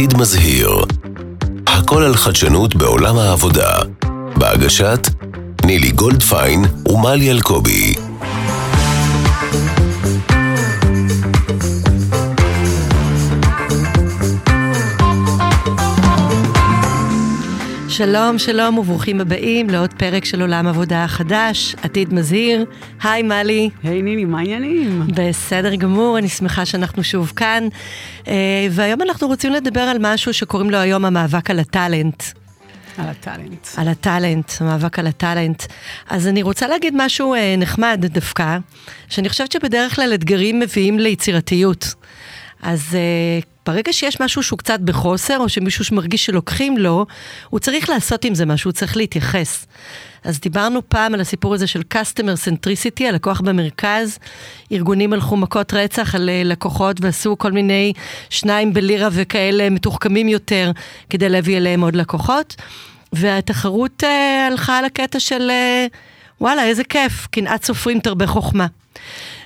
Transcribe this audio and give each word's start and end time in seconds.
עתיד 0.00 0.16
מזהיר. 0.18 0.84
הכל 1.66 2.02
על 2.02 2.14
חדשנות 2.14 2.74
בעולם 2.74 3.18
העבודה. 3.18 3.78
בהגשת 4.36 5.08
נילי 5.64 5.90
גולדפיין 5.90 6.64
ומלי 6.86 7.30
אלקובי. 7.30 7.94
שלום, 17.90 18.38
שלום 18.38 18.78
וברוכים 18.78 19.20
הבאים 19.20 19.70
לעוד 19.70 19.94
פרק 19.94 20.24
של 20.24 20.40
עולם 20.40 20.66
עבודה 20.66 21.04
חדש, 21.08 21.74
עתיד 21.82 22.14
מזהיר. 22.14 22.64
היי 23.02 23.22
מלי. 23.22 23.70
היי 23.82 24.02
ניני, 24.02 24.24
מה 24.24 24.38
העניינים? 24.38 25.06
בסדר 25.14 25.74
גמור, 25.74 26.18
אני 26.18 26.28
שמחה 26.28 26.66
שאנחנו 26.66 27.04
שוב 27.04 27.32
כאן. 27.36 27.68
אה, 28.28 28.66
והיום 28.70 29.02
אנחנו 29.02 29.26
רוצים 29.26 29.52
לדבר 29.52 29.80
על 29.80 29.96
משהו 30.00 30.34
שקוראים 30.34 30.70
לו 30.70 30.78
היום 30.78 31.04
המאבק 31.04 31.50
על 31.50 31.58
הטאלנט. 31.58 32.22
על 32.98 33.08
הטאלנט. 33.08 33.66
על 33.76 33.88
הטאלנט, 33.88 34.52
המאבק 34.60 34.98
על 34.98 35.06
הטאלנט. 35.06 35.62
אז 36.10 36.26
אני 36.26 36.42
רוצה 36.42 36.66
להגיד 36.68 36.94
משהו 36.96 37.34
אה, 37.34 37.54
נחמד 37.58 38.06
דווקא, 38.08 38.58
שאני 39.08 39.28
חושבת 39.28 39.52
שבדרך 39.52 39.96
כלל 39.96 40.14
אתגרים 40.14 40.60
מביאים 40.60 40.98
ליצירתיות. 40.98 41.94
אז 42.62 42.80
uh, 42.90 43.46
ברגע 43.66 43.92
שיש 43.92 44.20
משהו 44.20 44.42
שהוא 44.42 44.58
קצת 44.58 44.80
בחוסר, 44.80 45.38
או 45.38 45.48
שמישהו 45.48 45.84
שמרגיש 45.84 46.26
שלוקחים 46.26 46.78
לו, 46.78 47.06
הוא 47.50 47.60
צריך 47.60 47.88
לעשות 47.90 48.24
עם 48.24 48.34
זה 48.34 48.46
משהו, 48.46 48.68
הוא 48.68 48.74
צריך 48.74 48.96
להתייחס. 48.96 49.66
אז 50.24 50.40
דיברנו 50.40 50.88
פעם 50.88 51.14
על 51.14 51.20
הסיפור 51.20 51.54
הזה 51.54 51.66
של 51.66 51.82
customer 51.94 52.48
centricity, 52.48 53.04
הלקוח 53.08 53.40
במרכז. 53.40 54.18
ארגונים 54.72 55.12
הלכו 55.12 55.36
מכות 55.36 55.74
רצח 55.74 56.14
על 56.14 56.28
uh, 56.28 56.46
לקוחות 56.46 56.96
ועשו 57.00 57.38
כל 57.38 57.52
מיני 57.52 57.92
שניים 58.30 58.72
בלירה 58.72 59.08
וכאלה 59.12 59.70
מתוחכמים 59.70 60.28
יותר, 60.28 60.70
כדי 61.10 61.28
להביא 61.28 61.56
אליהם 61.56 61.80
עוד 61.80 61.96
לקוחות. 61.96 62.56
והתחרות 63.12 64.02
uh, 64.02 64.06
הלכה 64.50 64.78
על 64.78 64.84
הקטע 64.84 65.20
של 65.20 65.50
uh, 65.50 65.96
וואלה, 66.40 66.64
איזה 66.64 66.84
כיף, 66.84 67.26
קנאת 67.30 67.64
סופרים 67.64 68.00
תרבה 68.00 68.26
חוכמה. 68.26 68.66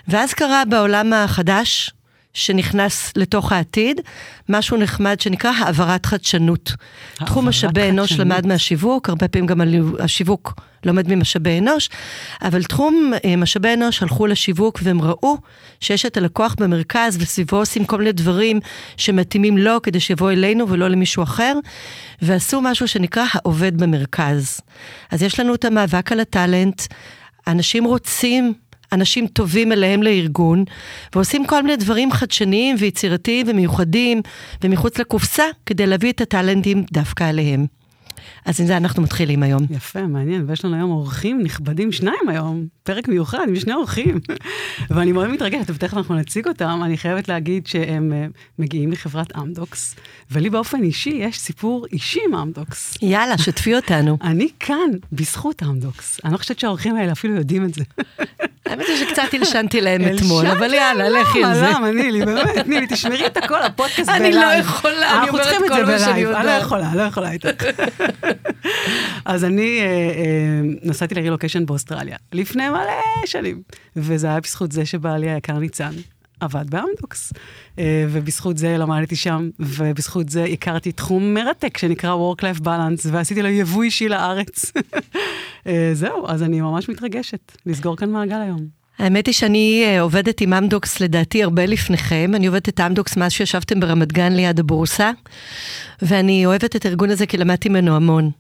ואז 0.09 0.35
קרה 0.35 0.63
בעולם 0.65 1.13
החדש, 1.13 1.91
שנכנס 2.35 3.13
לתוך 3.17 3.53
העתיד, 3.53 4.01
משהו 4.49 4.77
נחמד 4.77 5.21
שנקרא 5.21 5.51
העברת 5.51 6.07
חדשנות. 6.07 6.73
תחום 7.15 7.49
משאבי 7.49 7.89
אנוש 7.89 8.13
למד 8.13 8.47
מהשיווק, 8.47 9.09
הרבה 9.09 9.29
פעמים 9.29 9.47
גם 9.47 9.61
השיווק 9.99 10.55
לומד 10.85 11.15
ממשאבי 11.15 11.59
אנוש, 11.59 11.91
אבל 12.43 12.63
תחום 12.63 13.13
אה, 13.25 13.37
משאבי 13.37 13.75
אנוש 13.75 14.03
הלכו 14.03 14.27
לשיווק 14.27 14.81
והם 14.83 15.03
ראו 15.03 15.37
שיש 15.81 16.07
את 16.07 16.17
הלקוח 16.17 16.55
במרכז 16.61 17.19
וסביבו 17.21 17.57
עושים 17.57 17.85
כל 17.85 17.99
מיני 17.99 18.13
דברים 18.13 18.61
שמתאימים 18.97 19.59
לו 19.59 19.83
כדי 19.83 20.01
שיבוא 20.01 20.31
אלינו 20.31 20.69
ולא 20.69 20.89
למישהו 20.89 21.23
אחר, 21.23 21.55
ועשו 22.23 22.61
משהו 22.61 22.89
שנקרא 22.89 23.25
העובד 23.33 23.77
במרכז. 23.77 24.61
אז 25.11 25.23
יש 25.23 25.41
לנו 25.41 25.55
את 25.55 25.65
המאבק 25.65 26.13
על 26.13 26.21
הטאלנט, 26.21 26.83
אנשים 27.47 27.85
רוצים 27.85 28.55
אנשים 28.95 29.27
טובים 29.27 29.73
אליהם 29.73 30.03
לארגון, 30.03 30.65
ועושים 31.15 31.47
כל 31.47 31.63
מיני 31.63 31.77
דברים 31.77 32.13
חדשניים 32.13 32.77
ויצירתיים 32.79 33.47
ומיוחדים 33.49 34.23
ומחוץ 34.65 34.99
לקופסה, 34.99 35.45
כדי 35.67 35.87
להביא 35.87 36.13
את 36.13 36.21
הטאלנטים 36.21 36.85
דווקא 36.93 37.31
אליהם. 37.31 37.67
אז 38.45 38.61
עם 38.61 38.67
זה 38.67 38.77
אנחנו 38.77 39.03
מתחילים 39.03 39.43
היום. 39.43 39.67
יפה, 39.71 40.03
מעניין, 40.03 40.45
ויש 40.49 40.65
לנו 40.65 40.77
היום 40.77 40.91
אורחים 40.91 41.43
נכבדים, 41.43 41.93
שניים 41.93 42.29
היום, 42.29 42.67
פרק 42.83 43.09
מיוחד 43.09 43.45
עם 43.49 43.57
שני 43.57 43.75
אורחים. 43.75 44.21
ואני 44.91 45.13
מאוד 45.13 45.29
מתרגשת, 45.29 45.71
ותכף 45.71 45.97
אנחנו 45.97 46.15
נציג 46.15 46.49
אותם, 46.49 46.81
אני 46.85 46.97
חייבת 46.97 47.29
להגיד 47.29 47.67
שהם 47.67 48.13
uh, 48.13 48.39
מגיעים 48.59 48.91
מחברת 48.91 49.37
אמדוקס, 49.37 49.97
ולי 50.31 50.51
באופן 50.51 50.83
אישי 50.83 51.11
יש 51.11 51.39
סיפור 51.39 51.87
אישי 51.93 52.21
עם 52.29 52.35
אמדוקס. 52.35 52.95
יאללה, 53.03 53.39
שתפי 53.39 53.77
אותנו. 53.77 54.19
אני 54.31 54.49
כאן 54.61 54.91
בזכות 55.13 55.63
אמדוקס. 55.63 56.21
אני 56.25 56.33
לא 56.33 56.39
חושבת 56.39 56.59
שהאורחים 56.59 56.97
האלה 56.97 57.13
אפילו 57.13 57.35
יודעים 57.35 57.65
את 57.65 57.75
זה. 57.75 57.85
האמת 58.67 58.87
היא 58.89 58.97
שקצת 58.97 59.23
הלשנתי 59.33 59.81
להם 59.81 60.03
אתמול, 60.15 60.47
אבל 60.47 60.75
יאללה, 60.75 61.09
לכי 61.09 61.45
על 61.45 61.55
זה. 61.55 61.71
למה, 61.75 61.91
נילי, 61.91 62.25
באמת, 62.25 62.67
נילי, 62.67 62.87
תשמרי 62.87 63.27
את 63.27 63.37
הכל, 63.37 63.63
הפודקאסט 63.63 64.11
בלייב. 64.11 64.25
אני 64.25 64.35
לא 64.35 64.47
יכולה, 64.47 65.19
אני 65.23 65.29
אומרת 65.29 65.55
כל 65.69 65.85
מה 65.85 65.99
שאני 65.99 66.21
יודעת. 66.21 66.41
אני 66.41 66.47
לא 66.47 66.51
יכולה, 66.51 66.95
לא 66.95 67.03
יכולה 67.03 67.31
איתך. 67.33 67.65
אז 69.25 69.45
אני 69.45 69.81
אה, 69.81 69.87
אה, 69.87 70.61
נסעתי 70.83 71.15
לרילוקיישן 71.15 71.67
באוסטרליה, 71.67 72.17
לפני 72.33 72.69
מלא 72.69 73.27
שנים, 73.27 73.63
וזה 73.97 74.27
היה 74.27 74.41
בזכות 74.41 74.73
זה 74.73 74.87
שבעלי 74.87 75.31
היקר 75.31 75.59
ניצן. 75.59 75.93
עבד 76.41 76.71
באמדוקס, 76.71 77.33
אה, 77.79 78.07
ובזכות 78.11 78.59
זה 78.59 78.77
למדתי 78.79 79.17
שם, 79.17 79.51
ובזכות 79.59 80.29
זה 80.29 80.45
הכרתי 80.45 80.93
תחום 80.93 81.35
מרתק 81.35 81.79
שנקרא 81.79 82.15
Work-Life 82.15 82.61
Balance, 82.61 83.09
ועשיתי 83.11 83.43
לו 83.43 83.49
יבוא 83.49 83.83
אישי 83.83 84.09
לארץ. 84.09 84.73
זהו, 85.93 86.29
אז 86.29 86.43
אני 86.43 86.61
ממש 86.61 86.89
מתרגשת 86.89 87.53
לסגור 87.67 87.97
כאן 87.97 88.11
מעגל 88.11 88.41
היום. 88.41 88.84
האמת 88.99 89.27
היא 89.27 89.35
שאני 89.35 89.85
אה, 89.87 90.01
עובדת 90.01 90.41
עם 90.41 90.53
אמדוקס 90.53 91.01
לדעתי 91.01 91.43
הרבה 91.43 91.67
לפניכם. 91.67 92.33
אני 92.35 92.47
עובדת 92.47 92.69
את 92.69 92.81
אמדוקס 92.81 93.17
מאז 93.17 93.33
שישבתם 93.33 93.81
ברמת 93.81 94.13
גן 94.13 94.33
ליד 94.33 94.61
הבורסה, 94.61 95.11
ואני 96.03 96.47
אוהבת 96.47 96.77
את 96.77 96.87
הארגון 96.87 97.11
הזה 97.11 97.27
כי 97.27 97.37
למדתי 97.37 97.69
ממנו 97.69 97.97
המון. 97.97 98.31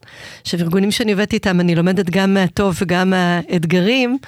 עכשיו, 0.42 0.60
ארגונים 0.60 0.90
שאני 0.90 1.12
עובדת 1.12 1.32
איתם, 1.32 1.60
אני 1.60 1.74
לומדת 1.74 2.10
גם 2.10 2.34
מהטוב 2.34 2.76
וגם 2.82 3.10
מהאתגרים, 3.10 4.18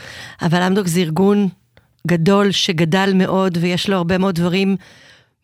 אבל 0.42 0.62
אמדוקס 0.62 0.90
זה 0.90 1.00
ארגון 1.00 1.48
גדול 2.06 2.50
שגדל 2.50 3.12
מאוד 3.14 3.58
ויש 3.60 3.88
לו 3.88 3.96
הרבה 3.96 4.18
מאוד 4.18 4.34
דברים 4.34 4.76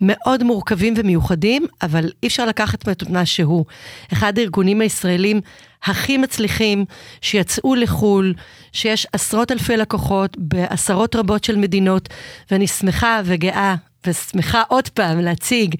מאוד 0.00 0.42
מורכבים 0.42 0.94
ומיוחדים, 0.96 1.66
אבל 1.82 2.10
אי 2.22 2.28
אפשר 2.28 2.46
לקחת 2.46 2.88
מה 3.08 3.26
שהוא. 3.26 3.64
אחד 4.12 4.38
הארגונים 4.38 4.80
הישראלים 4.80 5.40
הכי 5.84 6.18
מצליחים, 6.18 6.84
שיצאו 7.20 7.74
לחו"ל, 7.74 8.34
שיש 8.72 9.06
עשרות 9.12 9.52
אלפי 9.52 9.76
לקוחות 9.76 10.36
בעשרות 10.38 11.16
רבות 11.16 11.44
של 11.44 11.56
מדינות, 11.56 12.08
ואני 12.50 12.66
שמחה 12.66 13.20
וגאה, 13.24 13.74
ושמחה 14.06 14.62
עוד 14.68 14.88
פעם 14.88 15.20
להציג 15.20 15.74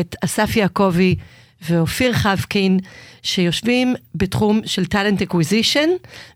את 0.00 0.16
אסף 0.24 0.56
יעקבי 0.56 1.16
ואופיר 1.70 2.12
חבקין, 2.12 2.78
שיושבים 3.22 3.94
בתחום 4.14 4.60
של 4.66 4.86
talent 4.86 5.22
acquisition, 5.22 5.88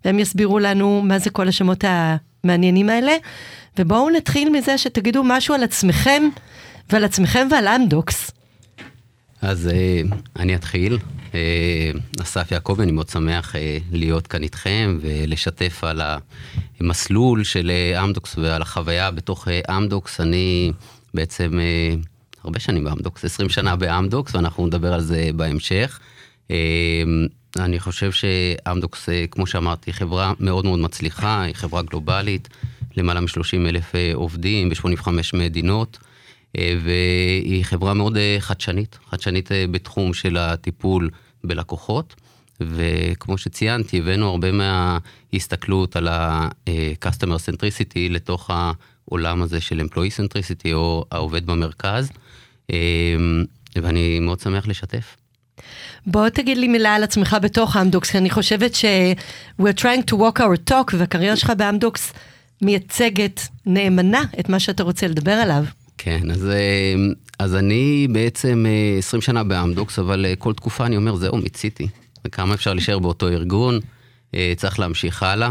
והם 0.04 0.18
יסבירו 0.18 0.58
לנו 0.58 1.02
מה 1.04 1.18
זה 1.18 1.30
כל 1.30 1.48
השמות 1.48 1.84
המעניינים 2.44 2.88
האלה. 2.88 3.12
ובואו 3.78 4.10
נתחיל 4.10 4.50
מזה 4.50 4.78
שתגידו 4.78 5.22
משהו 5.24 5.54
על 5.54 5.62
עצמכם 5.62 6.22
ועל 6.90 7.04
עצמכם 7.04 7.48
ועל 7.50 7.68
אמדוקס. 7.68 8.30
אז 9.42 9.68
אה, 9.68 10.00
אני 10.36 10.54
אתחיל. 10.54 10.98
אה, 11.34 11.90
אסף 12.22 12.52
יעקבי, 12.52 12.82
אני 12.82 12.92
מאוד 12.92 13.08
שמח 13.08 13.56
אה, 13.56 13.78
להיות 13.92 14.26
כאן 14.26 14.42
איתכם 14.42 14.98
ולשתף 15.00 15.84
על 15.84 16.00
המסלול 16.80 17.44
של 17.44 17.70
אמדוקס 18.04 18.38
ועל 18.38 18.62
החוויה 18.62 19.10
בתוך 19.10 19.48
אמדוקס. 19.48 20.20
אני 20.20 20.72
בעצם 21.14 21.58
הרבה 22.44 22.58
שנים 22.60 22.84
באמדוקס, 22.84 23.24
20 23.24 23.48
שנה 23.48 23.76
באמדוקס, 23.76 24.34
ואנחנו 24.34 24.66
נדבר 24.66 24.92
על 24.92 25.00
זה 25.00 25.30
בהמשך. 25.36 26.00
אני 27.56 27.80
חושב 27.80 28.12
שאמדוקס, 28.12 29.08
כמו 29.30 29.46
שאמרתי, 29.46 29.92
חברה 29.92 30.32
מאוד 30.40 30.64
מאוד 30.64 30.78
מצליחה, 30.78 31.42
היא 31.42 31.54
חברה 31.54 31.82
גלובלית, 31.82 32.48
למעלה 32.96 33.20
מ-30 33.20 33.68
אלף 33.68 33.92
עובדים 34.14 34.68
ב-85 34.68 35.08
מדינות. 35.34 35.98
אה, 36.56 36.74
והיא 36.84 37.64
חברה 37.64 37.94
מאוד 37.94 38.16
אה, 38.16 38.36
חדשנית, 38.40 38.98
חדשנית 39.10 39.52
אה, 39.52 39.64
בתחום 39.70 40.14
של 40.14 40.36
הטיפול 40.36 41.10
בלקוחות. 41.44 42.14
וכמו 42.60 43.38
שציינתי, 43.38 43.98
הבאנו 43.98 44.28
הרבה 44.28 44.48
מההסתכלות 44.52 45.96
על 45.96 46.08
ה-customer 46.08 47.38
centricity 47.52 48.10
לתוך 48.10 48.50
העולם 48.50 49.42
הזה 49.42 49.60
של 49.60 49.80
employee 49.80 50.20
centricity 50.20 50.72
או 50.72 51.04
העובד 51.12 51.46
במרכז, 51.46 52.10
ואני 53.76 54.20
מאוד 54.20 54.40
שמח 54.40 54.66
לשתף. 54.68 55.16
בוא 56.06 56.28
תגיד 56.28 56.58
לי 56.58 56.68
מילה 56.68 56.94
על 56.94 57.02
עצמך 57.02 57.36
בתוך 57.42 57.76
אמדוקס, 57.76 58.10
כי 58.10 58.18
אני 58.18 58.30
חושבת 58.30 58.74
ש- 58.74 58.84
we're 59.62 59.80
trying 59.80 60.10
to 60.10 60.14
walk 60.14 60.38
our 60.38 60.70
talk, 60.70 60.96
והקריירה 60.98 61.36
שלך 61.36 61.52
באמדוקס 61.56 62.12
מייצגת 62.62 63.40
נאמנה 63.66 64.22
את 64.40 64.48
מה 64.48 64.60
שאתה 64.60 64.82
רוצה 64.82 65.08
לדבר 65.08 65.32
עליו. 65.32 65.64
כן, 65.98 66.30
אז, 66.30 66.48
אה, 66.48 66.94
אז 67.38 67.54
אני 67.54 68.08
בעצם 68.12 68.66
20 68.98 69.20
אה, 69.20 69.24
שנה 69.24 69.44
באמדוקס, 69.44 69.98
אבל 69.98 70.26
אה, 70.26 70.36
כל 70.36 70.54
תקופה 70.54 70.86
אני 70.86 70.96
אומר, 70.96 71.16
זהו, 71.16 71.36
מיציתי. 71.36 71.88
וכמה 72.24 72.54
אפשר 72.54 72.72
להישאר 72.72 72.98
באותו 72.98 73.28
ארגון, 73.28 73.80
צריך 74.56 74.78
להמשיך 74.78 75.22
הלאה. 75.22 75.50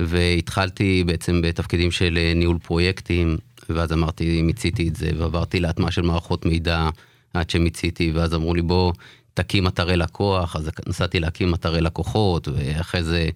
והתחלתי 0.00 1.04
בעצם 1.06 1.42
בתפקידים 1.42 1.90
של 1.90 2.18
ניהול 2.36 2.58
פרויקטים, 2.58 3.36
ואז 3.68 3.92
אמרתי, 3.92 4.42
מיציתי 4.42 4.88
את 4.88 4.96
זה, 4.96 5.10
ועברתי 5.18 5.60
להטמעה 5.60 5.90
של 5.90 6.02
מערכות 6.02 6.46
מידע 6.46 6.88
עד 7.34 7.50
שמיציתי, 7.50 8.12
ואז 8.14 8.34
אמרו 8.34 8.54
לי, 8.54 8.62
בוא, 8.62 8.92
תקים 9.34 9.66
אתרי 9.66 9.96
לקוח, 9.96 10.56
אז 10.56 10.70
נסעתי 10.86 11.20
להקים 11.20 11.54
אתרי 11.54 11.80
לקוחות, 11.80 12.48
ואחרי 12.48 13.02
זה 13.02 13.28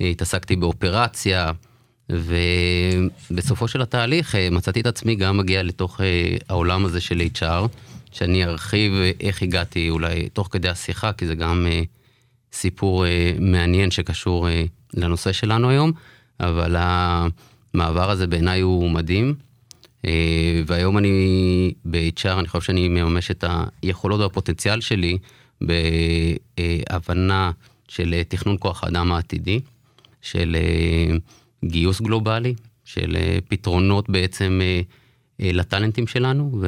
התעסקתי 0.00 0.56
באופרציה. 0.56 1.52
ובסופו 2.10 3.68
של 3.68 3.82
התהליך 3.82 4.34
אה, 4.34 4.50
מצאתי 4.50 4.80
את 4.80 4.86
עצמי 4.86 5.14
גם 5.14 5.36
מגיע 5.36 5.62
לתוך 5.62 6.00
אה, 6.00 6.36
העולם 6.48 6.84
הזה 6.84 7.00
של 7.00 7.22
HR, 7.34 7.68
שאני 8.12 8.44
ארחיב 8.44 8.92
איך 9.20 9.42
הגעתי 9.42 9.90
אולי 9.90 10.28
תוך 10.28 10.48
כדי 10.50 10.68
השיחה, 10.68 11.12
כי 11.12 11.26
זה 11.26 11.34
גם 11.34 11.66
סיפור 12.52 13.04
מעניין 13.40 13.90
שקשור 13.90 14.48
לנושא 14.94 15.32
שלנו 15.32 15.70
היום, 15.70 15.92
אבל 16.40 16.76
המעבר 16.78 18.10
הזה 18.10 18.26
בעיניי 18.26 18.60
הוא 18.60 18.90
מדהים. 18.90 19.34
והיום 20.66 20.98
אני 20.98 21.72
ב-HR, 21.84 22.38
אני 22.38 22.48
חושב 22.48 22.66
שאני 22.66 22.88
מממש 22.88 23.30
את 23.30 23.44
היכולות 23.82 24.20
והפוטנציאל 24.20 24.80
שלי 24.80 25.18
בהבנה 25.60 27.50
של 27.88 28.22
תכנון 28.28 28.56
כוח 28.60 28.84
האדם 28.84 29.12
העתידי, 29.12 29.60
של 30.22 30.56
גיוס 31.66 32.00
גלובלי, 32.00 32.54
של 32.84 33.16
uh, 33.16 33.40
פתרונות 33.48 34.10
בעצם 34.10 34.60
uh, 34.60 35.40
uh, 35.40 35.44
לטאלנטים 35.52 36.06
שלנו, 36.06 36.60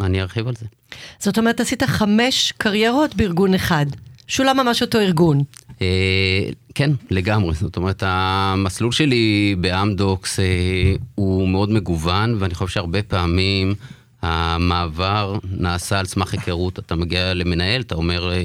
ואני 0.00 0.22
ארחיב 0.22 0.48
על 0.48 0.54
זה. 0.56 0.66
זאת 1.18 1.38
אומרת, 1.38 1.60
עשית 1.60 1.82
חמש 1.82 2.52
קריירות 2.58 3.14
בארגון 3.14 3.54
אחד. 3.54 3.86
שולה 4.28 4.54
ממש 4.54 4.82
אותו 4.82 4.98
ארגון. 4.98 5.42
אה, 5.82 6.48
כן, 6.74 6.90
לגמרי. 7.10 7.54
זאת 7.54 7.76
אומרת, 7.76 8.02
המסלול 8.06 8.92
שלי 8.92 9.56
באמדוקס 9.60 10.40
אה, 10.40 10.44
הוא 11.14 11.48
מאוד 11.48 11.70
מגוון, 11.70 12.36
ואני 12.38 12.54
חושב 12.54 12.74
שהרבה 12.74 13.02
פעמים 13.02 13.74
המעבר 14.22 15.38
נעשה 15.50 15.98
על 15.98 16.06
סמך 16.06 16.32
היכרות. 16.32 16.78
אתה 16.78 16.94
מגיע 16.94 17.34
למנהל, 17.34 17.80
אתה 17.80 17.94
אומר, 17.94 18.32
אה, 18.32 18.42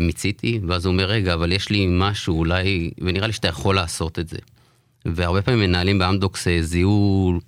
מיציתי, 0.00 0.60
ואז 0.66 0.86
הוא 0.86 0.92
אומר, 0.92 1.04
רגע, 1.04 1.34
אבל 1.34 1.52
יש 1.52 1.70
לי 1.70 1.86
משהו, 1.90 2.38
אולי, 2.38 2.90
ונראה 3.00 3.26
לי 3.26 3.32
שאתה 3.32 3.48
יכול 3.48 3.74
לעשות 3.74 4.18
את 4.18 4.28
זה. 4.28 4.38
והרבה 5.04 5.42
פעמים 5.42 5.60
מנהלים 5.60 5.98
באמדוקס 5.98 6.46
זיהו 6.60 7.40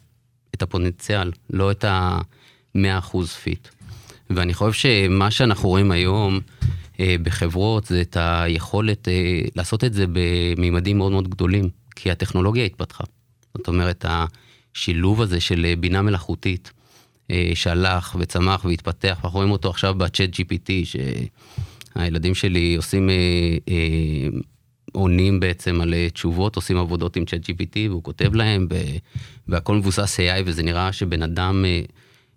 את 0.54 0.62
הפוטנציאל, 0.62 1.32
לא 1.50 1.70
את 1.70 1.84
ה-100% 1.84 3.26
פיט. 3.42 3.68
ואני 4.30 4.54
חושב 4.54 4.72
שמה 4.72 5.30
שאנחנו 5.30 5.68
רואים 5.68 5.90
היום 5.90 6.40
אה, 7.00 7.16
בחברות 7.22 7.84
זה 7.84 8.00
את 8.00 8.16
היכולת 8.20 9.08
אה, 9.08 9.40
לעשות 9.56 9.84
את 9.84 9.92
זה 9.92 10.04
בממדים 10.12 10.98
מאוד 10.98 11.12
מאוד 11.12 11.28
גדולים, 11.28 11.68
כי 11.96 12.10
הטכנולוגיה 12.10 12.64
התפתחה. 12.64 13.04
זאת 13.56 13.68
אומרת, 13.68 14.04
השילוב 14.08 15.22
הזה 15.22 15.40
של 15.40 15.64
אה, 15.64 15.76
בינה 15.76 16.02
מלאכותית, 16.02 16.72
אה, 17.30 17.50
שהלך 17.54 18.16
וצמח 18.18 18.64
והתפתח, 18.64 19.20
אנחנו 19.24 19.38
רואים 19.38 19.50
אותו 19.50 19.70
עכשיו 19.70 19.94
בצ'אט 19.94 20.30
GPT, 20.30 20.70
שהילדים 21.94 22.34
שלי 22.34 22.74
עושים, 22.76 23.10
אה, 23.10 23.14
אה, 23.68 24.28
עונים 24.96 25.40
בעצם 25.40 25.80
על 25.80 25.94
אה, 25.94 26.10
תשובות, 26.10 26.56
עושים 26.56 26.76
עבודות 26.76 27.16
עם 27.16 27.24
צ'אט 27.24 27.50
GPT, 27.50 27.88
והוא 27.88 28.02
כותב 28.02 28.34
להם, 28.34 28.68
והכל 29.48 29.76
מבוסס 29.76 30.20
AI, 30.20 30.42
וזה 30.44 30.62
נראה 30.62 30.92
שבן 30.92 31.22
אדם... 31.22 31.64
אה, 31.64 31.80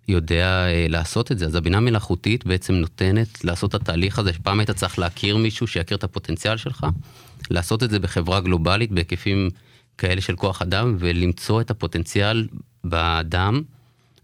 יודע 0.08 0.66
אה, 0.66 0.86
לעשות 0.88 1.32
את 1.32 1.38
זה. 1.38 1.46
אז 1.46 1.54
הבינה 1.54 1.80
מלאכותית 1.80 2.46
בעצם 2.46 2.74
נותנת 2.74 3.44
לעשות 3.44 3.74
את 3.74 3.80
התהליך 3.80 4.18
הזה, 4.18 4.32
שפעם 4.32 4.60
היית 4.60 4.70
צריך 4.70 4.98
להכיר 4.98 5.36
מישהו 5.36 5.66
שיכיר 5.66 5.96
את 5.96 6.04
הפוטנציאל 6.04 6.56
שלך, 6.56 6.86
לעשות 7.50 7.82
את 7.82 7.90
זה 7.90 7.98
בחברה 7.98 8.40
גלובלית 8.40 8.92
בהיקפים 8.92 9.50
כאלה 9.98 10.20
של 10.20 10.36
כוח 10.36 10.62
אדם, 10.62 10.96
ולמצוא 10.98 11.60
את 11.60 11.70
הפוטנציאל 11.70 12.48
באדם, 12.84 13.62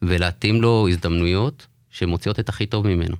ולהתאים 0.02 0.62
לו 0.62 0.88
הזדמנויות 0.88 1.66
שמוציאות 1.90 2.40
את 2.40 2.48
הכי 2.48 2.66
טוב 2.66 2.86
ממנו. 2.86 3.16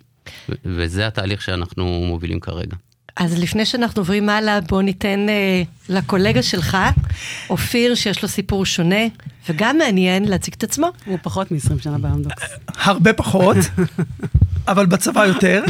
וזה 0.64 1.06
התהליך 1.06 1.42
שאנחנו 1.42 2.04
מובילים 2.06 2.40
כרגע. 2.40 2.76
אז 3.16 3.38
לפני 3.38 3.64
שאנחנו 3.64 4.00
עוברים 4.00 4.28
הלאה, 4.28 4.60
בוא 4.60 4.82
ניתן 4.82 5.26
אה, 5.28 5.62
לקולגה 5.88 6.42
שלך, 6.42 6.76
אופיר, 7.50 7.94
שיש 7.94 8.22
לו 8.22 8.28
סיפור 8.28 8.66
שונה 8.66 9.04
וגם 9.48 9.78
מעניין, 9.78 10.24
להציג 10.24 10.54
את 10.58 10.64
עצמו. 10.64 10.90
הוא 11.06 11.18
פחות 11.22 11.50
מ-20 11.50 11.82
שנה 11.82 11.98
באמדוקס. 11.98 12.42
הרבה 12.68 13.12
פחות, 13.12 13.56
אבל 14.68 14.86
בצבא 14.86 15.26
יותר. 15.26 15.64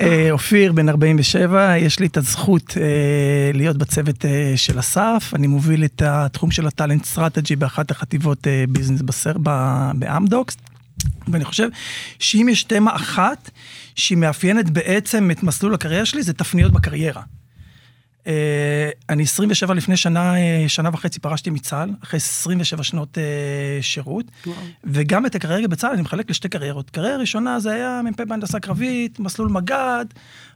אה, 0.00 0.28
אופיר, 0.30 0.72
בן 0.72 0.88
47, 0.88 1.78
יש 1.78 2.00
לי 2.00 2.06
את 2.06 2.16
הזכות 2.16 2.76
אה, 2.80 3.50
להיות 3.54 3.76
בצוות 3.76 4.24
אה, 4.24 4.52
של 4.56 4.78
אסף. 4.78 5.32
אני 5.34 5.46
מוביל 5.46 5.84
את 5.84 6.02
התחום 6.04 6.50
של 6.50 6.66
ה 6.66 6.71
talent 6.71 7.04
strategy 7.04 7.56
באחת 7.56 7.90
החטיבות 7.90 8.46
אה, 8.46 8.64
business 8.68 9.02
בסר, 9.02 9.32
באמדוקס. 9.94 10.56
ואני 11.28 11.44
חושב 11.44 11.68
שאם 12.18 12.48
יש 12.50 12.64
תמה 12.64 12.96
אחת 12.96 13.50
שהיא 13.94 14.18
מאפיינת 14.18 14.70
בעצם 14.70 15.30
את 15.30 15.42
מסלול 15.42 15.74
הקריירה 15.74 16.06
שלי, 16.06 16.22
זה 16.22 16.32
תפניות 16.32 16.72
בקריירה. 16.72 17.22
Uh, 18.24 18.26
אני 19.08 19.22
27 19.22 19.74
לפני 19.74 19.96
שנה, 19.96 20.34
uh, 20.34 20.68
שנה 20.68 20.88
וחצי 20.92 21.20
פרשתי 21.20 21.50
מצה"ל, 21.50 21.90
אחרי 22.02 22.16
27 22.16 22.82
שנות 22.82 23.18
uh, 23.18 23.82
שירות, 23.82 24.26
וואו. 24.46 24.56
וגם 24.84 25.26
את 25.26 25.34
הקריירה 25.34 25.68
בצה"ל 25.68 25.92
אני 25.92 26.02
מחלק 26.02 26.30
לשתי 26.30 26.48
קריירות. 26.48 26.90
קריירה 26.90 27.16
ראשונה 27.16 27.60
זה 27.60 27.72
היה 27.72 28.00
מ"פ 28.04 28.20
בהנדסה 28.20 28.60
קרבית, 28.60 29.20
מסלול 29.20 29.48
מג"ד, 29.48 30.04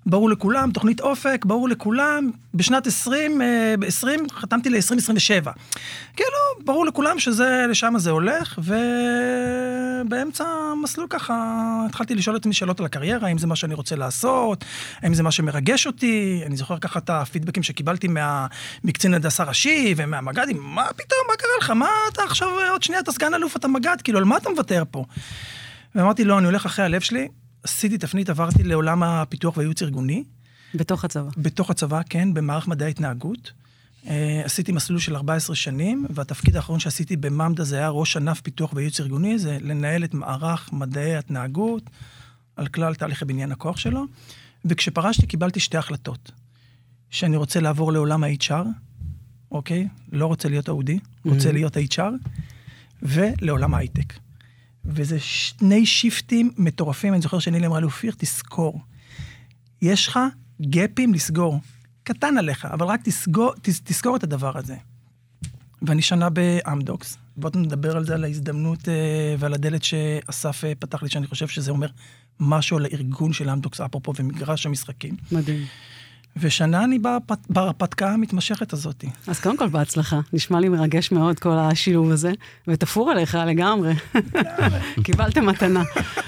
ברור 0.08 0.30
לכולם, 0.30 0.70
תוכנית 0.70 1.00
אופק, 1.00 1.44
ברור 1.44 1.68
לכולם. 1.68 2.30
בשנת 2.54 2.86
20, 2.86 3.40
ב-20 3.78 4.32
חתמתי 4.32 4.70
ל-2027. 4.70 5.50
כאילו, 6.16 6.64
ברור 6.64 6.86
לכולם 6.86 7.18
שזה, 7.18 7.66
לשם 7.68 7.94
זה 7.96 8.10
הולך, 8.10 8.58
ובאמצע 10.04 10.44
המסלול 10.44 11.06
ככה 11.10 11.34
התחלתי 11.88 12.14
לשאול 12.14 12.36
את 12.36 12.40
עצמי 12.40 12.54
שאלות 12.54 12.80
על 12.80 12.86
הקריירה, 12.86 13.28
האם 13.28 13.38
זה 13.38 13.46
מה 13.46 13.56
שאני 13.56 13.74
רוצה 13.74 13.96
לעשות, 13.96 14.64
האם 15.02 15.14
זה 15.14 15.22
מה 15.22 15.30
שמרגש 15.30 15.86
אותי. 15.86 16.42
אני 16.46 16.56
זוכר 16.56 16.78
ככה 16.78 16.98
את 16.98 17.10
הפידבקים 17.10 17.62
שקיבלתי 17.62 18.08
מה, 18.08 18.46
מקצין 18.84 19.14
הנדסה 19.14 19.44
ראשי 19.44 19.94
ומהמג"דים, 19.96 20.58
מה 20.60 20.86
פתאום, 20.96 21.20
מה 21.28 21.36
קרה 21.36 21.50
לך? 21.60 21.70
מה 21.70 21.90
אתה 22.12 22.22
עכשיו, 22.22 22.48
עוד 22.70 22.82
שנייה 22.82 23.00
אתה 23.00 23.12
סגן 23.12 23.34
אלוף, 23.34 23.56
אתה 23.56 23.68
מג"ד, 23.68 23.96
כאילו, 24.04 24.18
על 24.18 24.24
מה 24.24 24.36
אתה 24.36 24.50
מוותר 24.50 24.82
פה? 24.90 25.04
ואמרתי, 25.94 26.24
לא, 26.24 26.38
אני 26.38 26.46
הולך 26.46 26.66
אחרי 26.66 26.84
הלב 26.84 27.00
שלי, 27.00 27.28
עשיתי 27.62 27.98
תפנית, 27.98 28.30
עברתי 28.30 28.62
לעולם 28.62 29.02
הפיתוח 29.02 29.56
והייעוץ 29.56 29.82
ארגוני. 29.82 30.24
בתוך 30.74 31.04
הצבא. 31.04 31.28
בתוך 31.36 31.70
הצבא, 31.70 32.00
כן, 32.08 32.34
במערך 32.34 32.68
מדעי 32.68 32.90
התנהגות. 32.90 33.52
Uh, 34.04 34.08
עשיתי 34.44 34.72
מסלול 34.72 34.98
של 34.98 35.16
14 35.16 35.56
שנים, 35.56 36.06
והתפקיד 36.10 36.56
האחרון 36.56 36.80
שעשיתי 36.80 37.16
בממד"ה 37.16 37.64
זה 37.64 37.76
היה 37.76 37.88
ראש 37.88 38.16
ענף 38.16 38.40
פיתוח 38.40 38.72
וייעוץ 38.74 39.00
ארגוני, 39.00 39.38
זה 39.38 39.58
לנהל 39.60 40.04
את 40.04 40.14
מערך 40.14 40.72
מדעי 40.72 41.16
התנהגות 41.16 41.82
על 42.56 42.66
כלל 42.66 42.94
תהליכי 42.94 43.24
בניין 43.24 43.52
הכוח 43.52 43.76
שלו. 43.76 44.04
וכשפרשתי 44.64 45.26
קיבלתי 45.26 45.60
שתי 45.60 45.78
החלטות. 45.78 46.32
שאני 47.10 47.36
רוצה 47.36 47.60
לעבור 47.60 47.92
לעולם 47.92 48.24
ה-HR, 48.24 48.66
אוקיי? 49.52 49.88
לא 50.12 50.26
רוצה 50.26 50.48
להיות 50.48 50.68
אודי, 50.68 50.98
רוצה 51.24 51.50
mm-hmm. 51.50 51.52
להיות 51.52 51.76
HR, 51.76 52.00
ולעולם 53.02 53.74
ההייטק. 53.74 54.14
וזה 54.84 55.20
שני 55.20 55.86
שיפטים 55.86 56.50
מטורפים. 56.56 57.12
אני 57.12 57.22
זוכר 57.22 57.38
שנילי 57.38 57.66
אמרה 57.66 57.80
לי, 57.80 57.86
אופיר, 57.86 58.12
תזכור. 58.18 58.80
יש 59.82 60.08
לך 60.08 60.18
גפים 60.60 61.14
לסגור. 61.14 61.60
קטן 62.02 62.38
עליך, 62.38 62.64
אבל 62.64 62.86
רק 62.86 63.00
תסגור, 63.02 63.54
תס, 63.62 63.80
תזכור 63.84 64.16
את 64.16 64.22
הדבר 64.22 64.58
הזה. 64.58 64.76
ואני 65.82 66.02
שנה 66.02 66.30
באמדוקס. 66.30 67.18
בואו 67.36 67.52
נדבר 67.56 67.96
על 67.96 68.04
זה, 68.04 68.14
על 68.14 68.24
ההזדמנות 68.24 68.88
אה, 68.88 69.34
ועל 69.38 69.54
הדלת 69.54 69.84
שאסף 69.84 70.64
אה, 70.64 70.72
פתח 70.78 71.02
לי, 71.02 71.08
שאני 71.08 71.26
חושב 71.26 71.48
שזה 71.48 71.70
אומר 71.70 71.88
משהו 72.40 72.76
על 72.76 72.84
הארגון 72.84 73.32
של 73.32 73.50
אמדוקס, 73.50 73.80
אפרופו, 73.80 74.12
ומגרש 74.18 74.66
המשחקים. 74.66 75.16
מדהים. 75.32 75.66
ושנה 76.36 76.84
אני 76.84 76.98
בהרפתקה 77.50 78.10
המתמשכת 78.10 78.72
הזאת. 78.72 79.04
אז 79.26 79.40
קודם 79.40 79.56
כל 79.56 79.68
בהצלחה, 79.68 80.20
נשמע 80.32 80.60
לי 80.60 80.68
מרגש 80.68 81.12
מאוד 81.12 81.38
כל 81.38 81.58
השילוב 81.58 82.10
הזה, 82.10 82.32
ותפור 82.68 83.10
עליך 83.10 83.38
לגמרי. 83.46 83.94
קיבלתם 85.04 85.46
מתנה. 85.46 85.82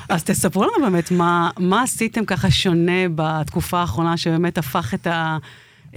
אז 0.09 0.25
תספרו 0.25 0.63
לנו 0.63 0.73
באמת 0.91 1.11
מה, 1.11 1.51
מה 1.59 1.83
עשיתם 1.83 2.25
ככה 2.25 2.51
שונה 2.51 3.09
בתקופה 3.15 3.81
האחרונה, 3.81 4.17
שבאמת 4.17 4.59
הפך 4.59 4.95
את 4.95 5.07
ה... 5.07 5.39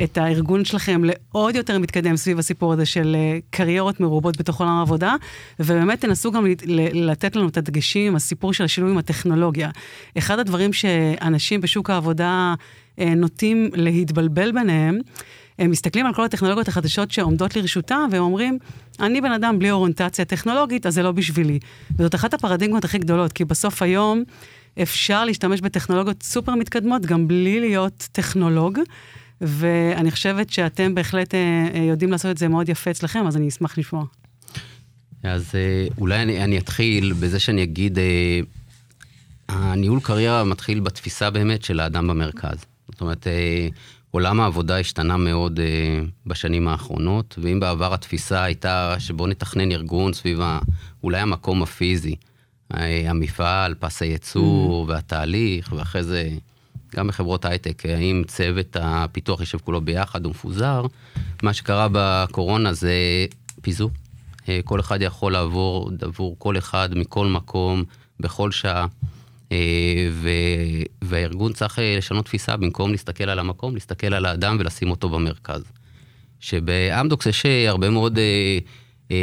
את 0.04 0.18
הארגון 0.18 0.66
שלכם 0.66 1.02
לעוד 1.04 1.56
יותר 1.56 1.80
מתקדם 1.80 2.18
סביב 2.18 2.40
הסיפור 2.40 2.74
הזה 2.74 2.86
של 2.86 3.16
אה, 3.20 3.40
קריירות 3.50 4.00
מרובות 4.00 4.38
בתוך 4.38 4.60
עולם 4.60 4.72
העבודה, 4.72 5.16
ובאמת 5.60 6.02
תנסו 6.02 6.32
גם 6.32 6.46
לתת 6.94 7.36
לנו 7.36 7.48
את 7.48 7.58
הדגשים, 7.58 8.16
הסיפור 8.16 8.54
של 8.54 8.64
השינוי 8.64 8.92
עם 8.92 8.98
הטכנולוגיה. 8.98 9.70
אחד 10.18 10.40
הדברים 10.40 10.74
שאנשים 10.74 11.62
בשוק 11.62 11.90
העבודה 11.90 12.54
נוטים 12.98 13.70
להתבלבל 13.74 14.52
ביניהם, 14.52 15.00
הם 15.60 15.72
מסתכלים 15.72 16.06
על 16.06 16.14
כל 16.14 16.26
הטכנולוגיות 16.26 16.68
החדשות 16.68 17.12
שעומדות 17.12 17.56
לרשותם, 17.56 18.10
והם 18.12 18.24
אומרים, 18.24 18.58
אני 19.00 19.22
בן 19.22 19.32
אדם 19.32 19.60
בלי 19.60 19.72
אוריינטציה 19.72 20.26
טכנולוגית, 20.26 20.86
אז 20.86 20.94
זה 20.94 21.04
לא 21.04 21.12
בשבילי. 21.12 21.60
וזאת 21.98 22.16
אחת 22.16 22.34
הפרדיגמות 22.34 22.86
הכי 22.86 22.98
גדולות, 22.98 23.34
כי 23.34 23.46
בסוף 23.46 23.82
היום 23.82 24.24
אפשר 24.82 25.26
להשתמש 25.26 25.62
בטכנולוגיות 25.62 26.24
סופר 26.24 26.56
מתקדמות 26.56 27.06
גם 27.06 27.28
בלי 27.28 27.60
להיות 27.60 28.08
טכנולוג. 28.12 28.80
ואני 29.42 30.12
חושבת 30.12 30.50
שאתם 30.50 30.96
בהחלט 30.96 31.36
אה, 31.36 31.68
אה, 31.74 31.80
יודעים 31.80 32.12
לעשות 32.12 32.32
את 32.32 32.38
זה 32.38 32.48
מאוד 32.48 32.70
יפה 32.70 32.92
אצלכם, 32.92 33.28
אז 33.28 33.38
אני 33.38 33.48
אשמח 33.48 33.78
לשמוע. 33.78 34.06
אז 35.24 35.52
אה, 35.56 35.88
אולי 35.98 36.22
אני, 36.22 36.44
אני 36.44 36.58
אתחיל 36.58 37.14
בזה 37.14 37.40
שאני 37.40 37.64
אגיד, 37.64 37.98
הניהול 39.50 40.00
קריירה 40.00 40.44
מתחיל 40.44 40.80
בתפיסה 40.80 41.30
באמת 41.30 41.64
של 41.64 41.80
האדם 41.80 42.08
במרכז. 42.08 42.58
זאת 42.92 43.02
אומרת, 43.02 43.28
עולם 44.12 44.40
העבודה 44.40 44.80
השתנה 44.80 45.18
מאוד 45.18 45.60
בשנים 46.26 46.68
האחרונות, 46.68 47.36
ואם 47.42 47.60
בעבר 47.60 47.94
התפיסה 47.94 48.44
הייתה 48.44 48.96
שבואו 49.00 49.28
נתכנן 49.28 49.72
ארגון 49.72 50.14
סביב 50.14 50.40
אולי 51.04 51.20
המקום 51.20 51.64
הפיזי, 51.64 52.16
אה, 52.74 53.10
המפעל, 53.10 53.76
פס 53.80 54.02
הייצור 54.02 54.86
והתהליך, 54.88 55.74
ואחרי 55.78 56.04
זה 56.04 56.30
גם 56.96 57.08
בחברות 57.08 57.46
הייטק, 57.46 57.86
האם 57.86 58.24
צוות 58.28 58.78
הפיתוח 58.80 59.40
יושב 59.40 59.58
כולו 59.58 59.82
ביחד 59.82 60.26
או 60.26 60.30
מפוזר. 60.30 60.86
מה 61.44 61.54
שקרה 61.54 61.88
בקורונה 61.92 62.74
זה 62.74 62.94
פיזור. 63.62 63.92
אה, 64.50 64.60
כל 64.66 64.80
אחד 64.80 65.02
יכול 65.02 65.32
לעבור 65.32 65.92
עבור 66.02 66.36
כל 66.40 66.58
אחד 66.58 66.90
מכל 66.96 67.28
מקום, 67.28 67.84
בכל 68.20 68.52
שעה. 68.52 68.88
אה, 69.54 70.08
ו- 70.12 70.84
והארגון 71.02 71.54
צריך 71.54 71.80
אה, 71.80 71.96
לשנות 71.98 72.26
תפיסה, 72.26 72.58
במקום 72.58 72.92
להסתכל 72.92 73.24
על 73.24 73.40
המקום, 73.40 73.74
להסתכל 73.74 74.14
על 74.14 74.26
האדם 74.26 74.58
ולשים 74.60 74.92
אותו 74.92 75.10
במרכז. 75.10 75.64
שבאמדוקס 76.40 77.26
יש 77.26 77.46
הרבה 77.68 77.90
מאוד 77.90 78.20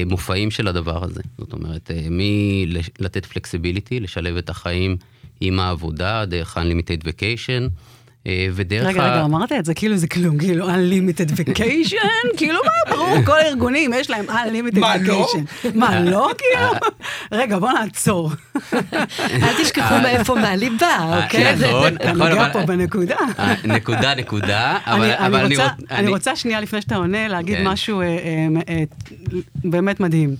מופעים 0.06 0.50
של 0.50 0.68
הדבר 0.68 1.04
הזה. 1.04 1.22
זאת 1.38 1.52
אומרת, 1.52 1.90
מלתת 2.10 3.26
פלקסיביליטי, 3.26 4.00
לשלב 4.00 4.36
את 4.36 4.50
החיים 4.50 4.96
עם 5.40 5.60
העבודה, 5.60 6.24
דרך 6.24 6.58
Unlimited 6.58 7.04
Vacation. 7.04 7.70
אה, 8.26 8.46
ודרך 8.52 8.86
רגע, 8.86 9.02
ה... 9.02 9.12
רגע, 9.12 9.24
אמרת 9.24 9.52
את 9.52 9.64
זה 9.64 9.74
כאילו 9.74 9.96
זה 9.96 10.08
כלום, 10.08 10.38
כאילו 10.38 10.68
Unlimited 10.68 11.30
Vacation, 11.30 12.26
כאילו 12.36 12.60
מה, 12.64 12.94
ברור, 12.96 13.22
כל 13.26 13.38
הארגונים 13.38 13.92
יש 13.94 14.10
להם 14.10 14.24
Unlimited 14.28 14.78
Vacation. 14.78 15.68
מה, 15.74 16.00
לא? 16.00 16.30
כאילו? 16.38 16.72
רגע, 17.32 17.58
בוא 17.58 17.72
נעצור. 17.72 18.30
אל 19.42 19.62
תשכחו 19.62 19.94
מאיפה 20.02 20.34
מהליבה, 20.34 20.86
אה, 20.86 21.24
אוקיי? 21.24 21.54
נכון, 21.54 21.68
נכון. 21.68 21.96
אתה 21.96 22.12
נוגע 22.12 22.52
פה 22.52 22.66
בנקודה. 22.66 23.16
אה, 23.38 23.54
נקודה, 23.64 24.14
נקודה, 24.14 24.78
אבל 24.84 25.36
אני 25.36 25.56
רוצה... 25.56 25.68
אני 25.90 26.08
רוצה 26.08 26.36
שנייה 26.36 26.60
לפני 26.60 26.82
שאתה 26.82 26.96
עונה, 26.96 27.28
להגיד 27.28 27.56
כן. 27.56 27.68
משהו 27.68 28.02
באמת 29.64 30.00
מדהים. 30.00 30.36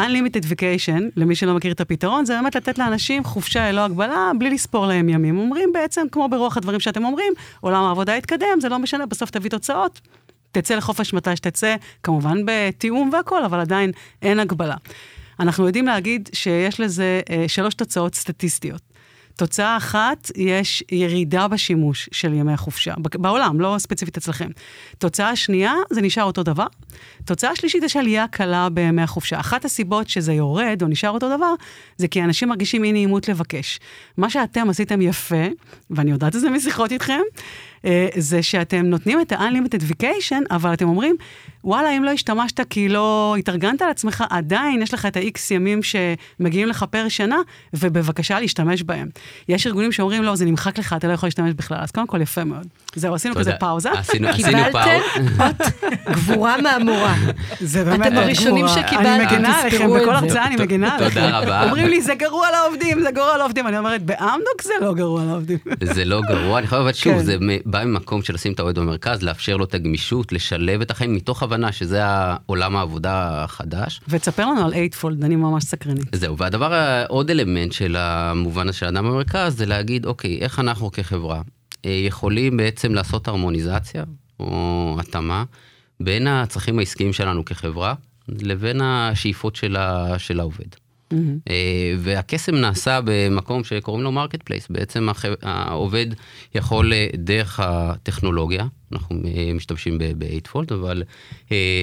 Unlimited 0.00 0.44
Vacation, 0.44 1.02
למי 1.16 1.36
שלא 1.36 1.54
מכיר 1.54 1.72
את 1.72 1.80
הפתרון, 1.80 2.24
זה 2.24 2.34
באמת 2.34 2.54
לתת 2.54 2.78
לאנשים 2.78 3.24
חופשה 3.24 3.72
ללא 3.72 3.80
הגבלה, 3.80 4.30
בלי 4.38 4.50
לספור 4.50 4.86
להם 4.86 5.08
ימים. 5.08 5.38
אומרים 5.38 5.72
בעצם, 5.72 6.06
כמו 6.12 6.28
ברוח 6.28 6.56
הדברים 6.56 6.80
שאתם 6.80 7.04
אומרים, 7.04 7.32
עולם 7.60 7.82
העבודה 7.82 8.16
יתקדם, 8.16 8.60
זה 8.60 8.68
לא 8.68 8.78
משנה, 8.78 9.06
בסוף 9.06 9.30
תביא 9.30 9.50
תוצאות. 9.50 10.00
תצא 10.52 10.74
לחופש 10.74 11.12
מתי 11.12 11.36
שתצא, 11.36 11.76
כמובן 12.02 12.38
בתיאום 12.46 13.10
והכול, 13.12 13.44
אבל 13.44 13.60
עדיין 13.60 13.92
אין 14.22 14.40
הגבלה. 14.40 14.76
אנחנו 15.40 15.66
יודעים 15.66 15.86
להגיד 15.86 16.28
שיש 16.32 16.80
לזה 16.80 17.20
אה, 17.30 17.44
שלוש 17.48 17.74
תוצאות 17.74 18.14
סטטיסטיות. 18.14 18.89
תוצאה 19.36 19.76
אחת, 19.76 20.30
יש 20.36 20.84
ירידה 20.92 21.48
בשימוש 21.48 22.08
של 22.12 22.32
ימי 22.32 22.52
החופשה, 22.52 22.94
בעולם, 23.14 23.60
לא 23.60 23.76
ספציפית 23.78 24.16
אצלכם. 24.16 24.48
תוצאה 24.98 25.36
שנייה, 25.36 25.72
זה 25.90 26.00
נשאר 26.00 26.24
אותו 26.24 26.42
דבר. 26.42 26.66
תוצאה 27.24 27.56
שלישית, 27.56 27.82
יש 27.82 27.96
עלייה 27.96 28.28
קלה 28.28 28.68
בימי 28.68 29.02
החופשה. 29.02 29.40
אחת 29.40 29.64
הסיבות 29.64 30.08
שזה 30.08 30.32
יורד 30.32 30.82
או 30.82 30.88
נשאר 30.88 31.10
אותו 31.10 31.36
דבר, 31.36 31.54
זה 31.96 32.08
כי 32.08 32.22
אנשים 32.22 32.48
מרגישים 32.48 32.84
אי 32.84 32.92
נעימות 32.92 33.28
לבקש. 33.28 33.80
מה 34.16 34.30
שאתם 34.30 34.70
עשיתם 34.70 35.00
יפה, 35.00 35.46
ואני 35.90 36.10
יודעת 36.10 36.36
את 36.36 36.40
זה 36.40 36.50
משיחות 36.50 36.92
איתכם, 36.92 37.20
זה 38.16 38.42
שאתם 38.42 38.86
נותנים 38.86 39.20
את 39.20 39.32
ה-unlimited 39.32 39.92
vacation, 39.92 40.42
אבל 40.50 40.72
אתם 40.72 40.88
אומרים, 40.88 41.16
וואלה, 41.64 41.90
אם 41.90 42.04
לא 42.04 42.10
השתמשת 42.10 42.60
כי 42.70 42.88
לא 42.88 43.34
התארגנת 43.38 43.82
על 43.82 43.90
עצמך, 43.90 44.24
עדיין 44.30 44.82
יש 44.82 44.94
לך 44.94 45.06
את 45.06 45.16
ה-X 45.16 45.38
ימים 45.50 45.80
שמגיעים 45.82 46.68
לך 46.68 46.84
פר 46.90 47.08
שנה, 47.08 47.36
ובבקשה 47.74 48.40
להשתמש 48.40 48.82
בהם. 48.82 49.08
יש 49.48 49.66
ארגונים 49.66 49.92
שאומרים, 49.92 50.22
לא, 50.22 50.34
זה 50.36 50.44
נמחק 50.44 50.78
לך, 50.78 50.94
אתה 50.96 51.08
לא 51.08 51.12
יכול 51.12 51.26
להשתמש 51.26 51.52
בכלל. 51.52 51.78
אז 51.80 51.90
קודם 51.90 52.06
כל, 52.06 52.20
יפה 52.20 52.44
מאוד. 52.44 52.66
זהו, 52.94 53.14
עשינו 53.14 53.34
כזה 53.34 53.52
פאוזה. 53.60 53.90
עשינו 53.92 54.28
פאוזה. 54.28 54.42
קיבלתם 54.42 55.00
גבורה 56.10 56.56
מהמורה. 56.62 57.14
זה 57.60 57.84
באמת 57.84 58.06
אתם 58.06 58.16
הראשונים 58.16 58.68
שקיבלתם, 58.68 59.06
אני 59.06 59.26
מגנה 59.26 59.60
עליכם, 59.60 59.90
בכל 59.96 60.14
הרצאה 60.14 60.46
אני 60.46 60.56
מגנה 60.56 60.94
עליכם. 60.94 61.20
תודה 61.20 61.38
רבה. 61.38 61.64
אומרים 61.64 61.88
לי, 61.88 62.00
זה 62.00 62.14
גרוע 62.14 62.46
לעובדים, 62.50 63.00
זה 63.00 63.10
גרוע 63.10 63.36
לעובדים. 63.38 63.66
אני 63.66 63.78
אומרת, 63.78 64.02
באמדוקס 64.02 64.62
זה 64.62 64.74
לא 64.80 64.94
גרוע 64.94 65.24
לעובדים. 65.24 65.58
זה 65.82 66.04
לא 66.04 66.20
גרוע, 66.28 66.58
אני 66.58 66.66
חייב, 66.66 66.92
שוב, 66.92 67.12
כן. 67.12 67.24
זה 67.24 67.36
בא 67.70 67.84
ממקום 67.84 68.22
של 68.22 68.34
לשים 68.34 68.52
את 68.52 68.60
העובד 68.60 68.78
במרכז, 68.78 69.22
לאפשר 69.22 69.56
לו 69.56 69.64
את 69.64 69.74
הגמישות, 69.74 70.32
לשלב 70.32 70.80
את 70.80 70.90
החיים 70.90 71.14
מתוך 71.14 71.42
הבנה 71.42 71.72
שזה 71.72 72.02
עולם 72.46 72.76
העבודה 72.76 73.44
החדש. 73.44 74.00
ותספר 74.08 74.46
לנו 74.46 74.64
על 74.64 74.72
Eightfold, 74.72 75.24
אני 75.24 75.36
ממש 75.36 75.64
סקרנית. 75.64 76.06
זהו, 76.12 76.38
והדבר, 76.38 77.04
עוד 77.08 77.30
אלמנט 77.30 77.72
של 77.72 77.96
המובן 77.98 78.68
הזה 78.68 78.78
של 78.78 78.86
האדם 78.86 79.04
במרכז, 79.04 79.56
זה 79.56 79.66
להגיד, 79.66 80.06
אוקיי, 80.06 80.38
איך 80.40 80.58
אנחנו 80.58 80.92
כחברה 80.92 81.42
אה, 81.84 81.90
יכולים 81.90 82.56
בעצם 82.56 82.94
לעשות 82.94 83.28
הרמוניזציה, 83.28 84.04
או 84.40 84.96
התאמה, 85.00 85.44
בין 86.00 86.26
הצרכים 86.26 86.78
העסקיים 86.78 87.12
שלנו 87.12 87.44
כחברה, 87.44 87.94
לבין 88.28 88.80
השאיפות 88.80 89.56
של, 89.56 89.76
ה, 89.76 90.18
של 90.18 90.40
העובד. 90.40 90.68
Mm-hmm. 91.12 91.50
והקסם 91.98 92.54
נעשה 92.54 93.00
במקום 93.04 93.64
שקוראים 93.64 94.04
לו 94.04 94.12
marketplace. 94.12 94.66
בעצם 94.70 95.08
העובד 95.42 96.06
יכול 96.54 96.92
אה, 96.92 97.06
דרך 97.14 97.60
הטכנולוגיה, 97.60 98.66
אנחנו 98.92 99.16
אה, 99.26 99.52
משתמשים 99.54 99.98
ב-Eightfold, 99.98 101.02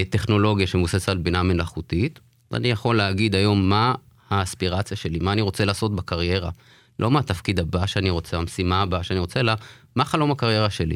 טכנולוגיה 0.09 0.67
שמבוססת 0.67 1.09
על 1.09 1.17
בינה 1.17 1.43
מלאכותית, 1.43 2.19
אני 2.53 2.67
יכול 2.67 2.97
להגיד 2.97 3.35
היום 3.35 3.69
מה 3.69 3.95
האספירציה 4.29 4.97
שלי, 4.97 5.19
מה 5.19 5.33
אני 5.33 5.41
רוצה 5.41 5.65
לעשות 5.65 5.95
בקריירה. 5.95 6.49
לא 6.99 7.11
מה 7.11 7.19
התפקיד 7.19 7.59
הבא 7.59 7.85
שאני 7.85 8.09
רוצה, 8.09 8.37
המשימה 8.37 8.81
הבאה 8.81 9.03
שאני 9.03 9.19
רוצה, 9.19 9.39
אלא 9.39 9.53
מה 9.95 10.05
חלום 10.05 10.31
הקריירה 10.31 10.69
שלי. 10.69 10.95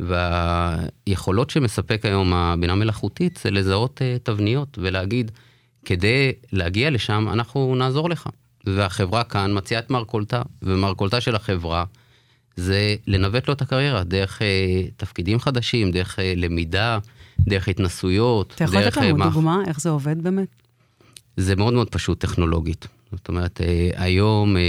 והיכולות 0.00 1.50
שמספק 1.50 2.04
היום 2.04 2.32
הבינה 2.32 2.74
מלאכותית 2.74 3.40
זה 3.42 3.50
לזהות 3.50 4.02
תבניות 4.22 4.78
ולהגיד, 4.80 5.30
כדי 5.86 6.32
להגיע 6.52 6.90
לשם, 6.90 7.28
אנחנו 7.32 7.74
נעזור 7.74 8.10
לך. 8.10 8.28
והחברה 8.66 9.24
כאן 9.24 9.56
מציעה 9.56 9.80
את 9.80 9.90
מרכולתה, 9.90 10.42
ומרכולתה 10.62 11.20
של 11.20 11.34
החברה 11.34 11.84
זה 12.56 12.94
לנווט 13.06 13.48
לו 13.48 13.54
את 13.54 13.62
הקריירה 13.62 14.04
דרך 14.04 14.42
אה, 14.42 14.82
תפקידים 14.96 15.38
חדשים, 15.38 15.90
דרך 15.90 16.18
אה, 16.18 16.32
למידה, 16.36 16.98
דרך 17.40 17.68
התנסויות. 17.68 18.52
אתה 18.54 18.64
יכול 18.64 18.78
לתת 18.78 18.96
לנו 18.96 19.24
אה, 19.24 19.30
דוגמה 19.30 19.62
איך 19.66 19.80
זה 19.80 19.90
עובד 19.90 20.22
באמת? 20.22 20.48
זה 21.36 21.56
מאוד 21.56 21.74
מאוד 21.74 21.90
פשוט 21.90 22.20
טכנולוגית. 22.20 22.86
זאת 23.12 23.28
אומרת, 23.28 23.60
אה, 23.60 23.90
היום 23.94 24.56
אה, 24.56 24.62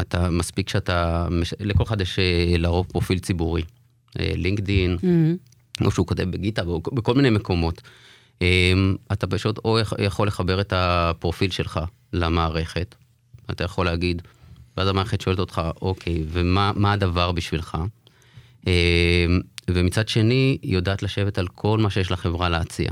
אתה, 0.00 0.30
מספיק 0.30 0.68
שאתה, 0.68 1.28
לכל 1.60 1.84
אחד 1.84 2.00
יש 2.00 2.18
אה, 2.18 2.54
לרוב 2.58 2.86
פרופיל 2.86 3.18
ציבורי. 3.18 3.62
אה, 4.20 4.32
לינקדין, 4.34 4.96
mm-hmm. 5.00 5.84
או 5.84 5.90
שהוא 5.90 6.06
כותב 6.06 6.30
בגיטה, 6.30 6.62
בכל 6.92 7.14
מיני 7.14 7.30
מקומות. 7.30 7.82
אמ, 8.42 8.96
אתה 9.12 9.26
פשוט 9.26 9.58
או 9.64 9.78
יכול 9.98 10.26
לחבר 10.26 10.60
את 10.60 10.72
הפרופיל 10.76 11.50
שלך 11.50 11.80
למערכת, 12.12 12.94
אתה 13.50 13.64
יכול 13.64 13.86
להגיד, 13.86 14.22
ואז 14.76 14.88
המערכת 14.88 15.20
שואלת 15.20 15.38
אותך, 15.38 15.62
אוקיי, 15.82 16.24
ומה 16.28 16.92
הדבר 16.92 17.32
בשבילך? 17.32 17.78
אמ, 18.66 19.40
ומצד 19.70 20.08
שני, 20.08 20.58
היא 20.62 20.74
יודעת 20.74 21.02
לשבת 21.02 21.38
על 21.38 21.48
כל 21.48 21.78
מה 21.78 21.90
שיש 21.90 22.10
לחברה 22.10 22.48
להציע. 22.48 22.90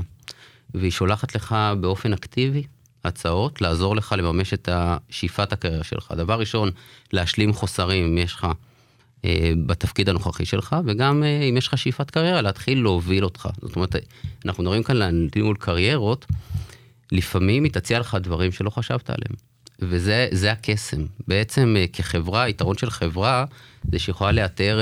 והיא 0.73 0.91
שולחת 0.91 1.35
לך 1.35 1.55
באופן 1.79 2.13
אקטיבי 2.13 2.63
הצעות, 3.03 3.61
לעזור 3.61 3.95
לך 3.95 4.15
לממש 4.17 4.53
את 4.53 4.69
שאיפת 5.09 5.53
הקריירה 5.53 5.83
שלך. 5.83 6.13
דבר 6.17 6.39
ראשון, 6.39 6.71
להשלים 7.13 7.53
חוסרים, 7.53 8.05
אם 8.05 8.17
יש 8.17 8.33
לך 8.33 8.47
בתפקיד 9.65 10.09
הנוכחי 10.09 10.45
שלך, 10.45 10.75
וגם 10.85 11.23
אה, 11.23 11.41
אם 11.49 11.57
יש 11.57 11.67
לך 11.67 11.77
שאיפת 11.77 12.11
קריירה, 12.11 12.41
להתחיל 12.41 12.81
להוביל 12.81 13.23
אותך. 13.23 13.49
זאת 13.61 13.75
אומרת, 13.75 13.95
אנחנו 14.45 14.63
מדברים 14.63 14.83
כאן 14.83 15.01
על 15.01 15.27
ניהול 15.35 15.55
קריירות, 15.59 16.25
לפעמים 17.11 17.63
היא 17.63 17.71
תציע 17.71 17.99
לך 17.99 18.17
דברים 18.21 18.51
שלא 18.51 18.69
חשבת 18.69 19.09
עליהם. 19.09 19.35
וזה 19.79 20.51
הקסם. 20.51 21.05
בעצם 21.27 21.75
אה, 21.77 21.85
כחברה, 21.93 22.43
היתרון 22.43 22.77
של 22.77 22.89
חברה, 22.89 23.45
זה 23.91 23.99
שיכולה 23.99 24.31
לאתר, 24.31 24.79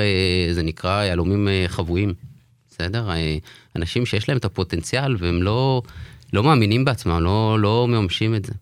זה 0.52 0.64
נקרא 0.64 1.04
יהלומים 1.04 1.48
חבויים. 1.68 2.14
בסדר? 2.70 3.10
אנשים 3.76 4.06
שיש 4.06 4.30
להם 4.30 4.38
את 4.38 4.46
הפוטנציאל 4.46 5.16
והם 5.20 5.44
לא, 5.44 5.82
לא 6.34 6.44
מאמינים 6.44 6.86
בעצמם, 6.86 7.20
לא, 7.24 7.58
לא 7.60 7.88
מממשים 7.88 8.36
את 8.36 8.46
זה. 8.46 8.54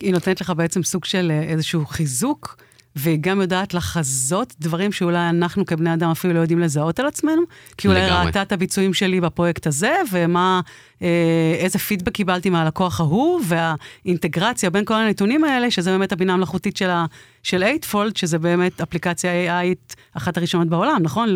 היא 0.00 0.12
נותנת 0.12 0.40
לך 0.40 0.52
בעצם 0.56 0.82
סוג 0.82 1.04
של 1.04 1.30
איזשהו 1.30 1.86
חיזוק 1.86 2.56
והיא 2.96 3.18
גם 3.20 3.40
יודעת 3.40 3.74
לחזות 3.74 4.54
דברים 4.60 4.92
שאולי 4.92 5.28
אנחנו 5.28 5.66
כבני 5.66 5.94
אדם 5.94 6.10
אפילו 6.10 6.34
לא 6.34 6.38
יודעים 6.38 6.58
לזהות 6.58 7.00
על 7.00 7.06
עצמנו, 7.06 7.42
כי 7.76 7.88
אולי 7.88 8.06
לגמרי. 8.06 8.26
ראתה 8.26 8.42
את 8.42 8.52
הביצועים 8.52 8.94
שלי 8.94 9.20
בפרויקט 9.20 9.66
הזה, 9.66 9.94
ומה, 10.12 10.60
אה, 11.02 11.54
איזה 11.58 11.78
פידבק 11.78 12.12
קיבלתי 12.12 12.50
מהלקוח 12.50 13.00
ההוא, 13.00 13.40
והאינטגרציה 13.44 14.70
בין 14.70 14.84
כל 14.84 14.94
הנתונים 14.94 15.44
האלה, 15.44 15.70
שזה 15.70 15.90
באמת 15.90 16.12
הבינה 16.12 16.32
המלאכותית 16.34 16.76
של, 16.76 16.90
של 17.42 17.64
8 17.90 18.10
שזה 18.14 18.38
באמת 18.38 18.80
אפליקציה 18.80 19.30
AI 19.32 19.94
אחת 20.12 20.36
הראשונות 20.36 20.68
בעולם, 20.68 20.98
נכון? 21.00 21.34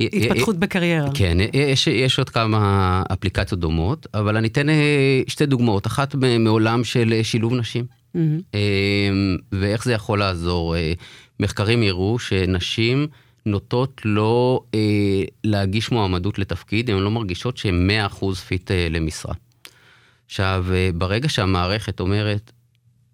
התפתחות 0.00 0.56
בקריירה. 0.56 1.08
כן, 1.14 1.38
יש, 1.52 1.86
יש 1.86 2.18
עוד 2.18 2.30
כמה 2.30 3.02
אפליקציות 3.12 3.60
דומות, 3.60 4.06
אבל 4.14 4.36
אני 4.36 4.48
אתן 4.48 4.68
אה, 4.68 5.20
שתי 5.26 5.46
דוגמאות. 5.46 5.86
אחת 5.86 6.14
מעולם 6.14 6.84
של 6.84 7.20
שילוב 7.22 7.54
נשים. 7.54 7.97
Mm-hmm. 8.16 8.58
ואיך 9.52 9.84
זה 9.84 9.92
יכול 9.92 10.18
לעזור? 10.18 10.76
אה, 10.76 10.92
מחקרים 11.40 11.82
הראו 11.82 12.18
שנשים 12.18 13.06
נוטות 13.46 14.00
לא 14.04 14.62
אה, 14.74 15.24
להגיש 15.44 15.92
מועמדות 15.92 16.38
לתפקיד, 16.38 16.90
הן 16.90 16.98
לא 16.98 17.10
מרגישות 17.10 17.56
שהן 17.56 17.90
100% 18.20 18.34
פיט 18.34 18.70
אה, 18.70 18.88
למשרה. 18.90 19.34
עכשיו, 20.26 20.66
ברגע 20.94 21.28
שהמערכת 21.28 22.00
אומרת 22.00 22.52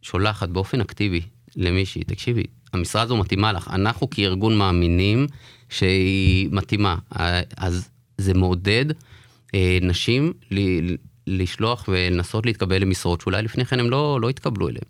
שולחת 0.03 0.49
באופן 0.49 0.81
אקטיבי 0.81 1.21
למישהי, 1.57 2.05
תקשיבי, 2.05 2.43
המשרה 2.73 3.03
הזו 3.03 3.17
מתאימה 3.17 3.53
לך, 3.53 3.69
אנחנו 3.73 4.11
כארגון 4.11 4.59
מאמינים 4.59 5.27
שהיא 5.69 6.49
מתאימה, 6.53 6.97
אז 7.57 7.89
זה 8.19 8.35
מעודד 8.35 8.85
נשים 9.83 10.33
לשלוח 11.27 11.85
ולנסות 11.89 12.47
להתקבל 12.47 12.79
למשרות 12.79 13.21
שאולי 13.21 13.43
לפני 13.43 13.65
כן 13.65 13.81
הם 13.81 13.91
לא, 13.91 14.19
לא 14.21 14.29
התקבלו 14.29 14.69
אליהן. 14.69 14.85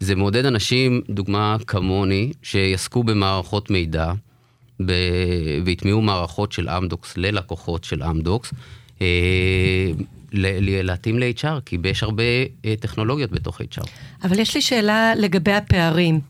זה 0.00 0.14
מעודד 0.14 0.46
אנשים, 0.46 1.02
דוגמה 1.10 1.56
כמוני, 1.66 2.32
שיעסקו 2.42 3.04
במערכות 3.04 3.70
מידע 3.70 4.12
ב... 4.86 4.92
והטמיעו 5.64 6.00
מערכות 6.00 6.52
של 6.52 6.68
אמדוקס 6.68 7.16
ללקוחות 7.16 7.84
של 7.84 8.02
אמדוקס, 8.02 8.52
אה, 9.02 9.06
להתאים 10.32 11.18
ל-HR, 11.18 11.60
כי 11.66 11.78
יש 11.84 12.02
הרבה 12.02 12.22
אה, 12.64 12.74
טכנולוגיות 12.80 13.30
בתוך 13.30 13.60
HR. 13.60 13.86
אבל 14.24 14.38
יש 14.38 14.54
לי 14.54 14.62
שאלה 14.62 15.14
לגבי 15.14 15.52
הפערים. 15.52 16.20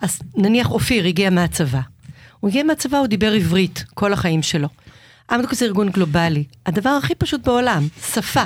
אז 0.00 0.20
נניח 0.36 0.70
אופיר 0.70 1.06
הגיע 1.06 1.30
מהצבא. 1.30 1.80
הוא 2.40 2.48
הגיע 2.50 2.62
מהצבא, 2.62 2.98
הוא 2.98 3.06
דיבר 3.06 3.32
עברית 3.32 3.84
כל 3.94 4.12
החיים 4.12 4.42
שלו. 4.42 4.68
אמדוקס 5.34 5.58
זה 5.58 5.64
ארגון 5.64 5.90
גלובלי. 5.90 6.44
הדבר 6.66 6.90
הכי 6.90 7.14
פשוט 7.14 7.46
בעולם, 7.46 7.82
שפה. 8.12 8.44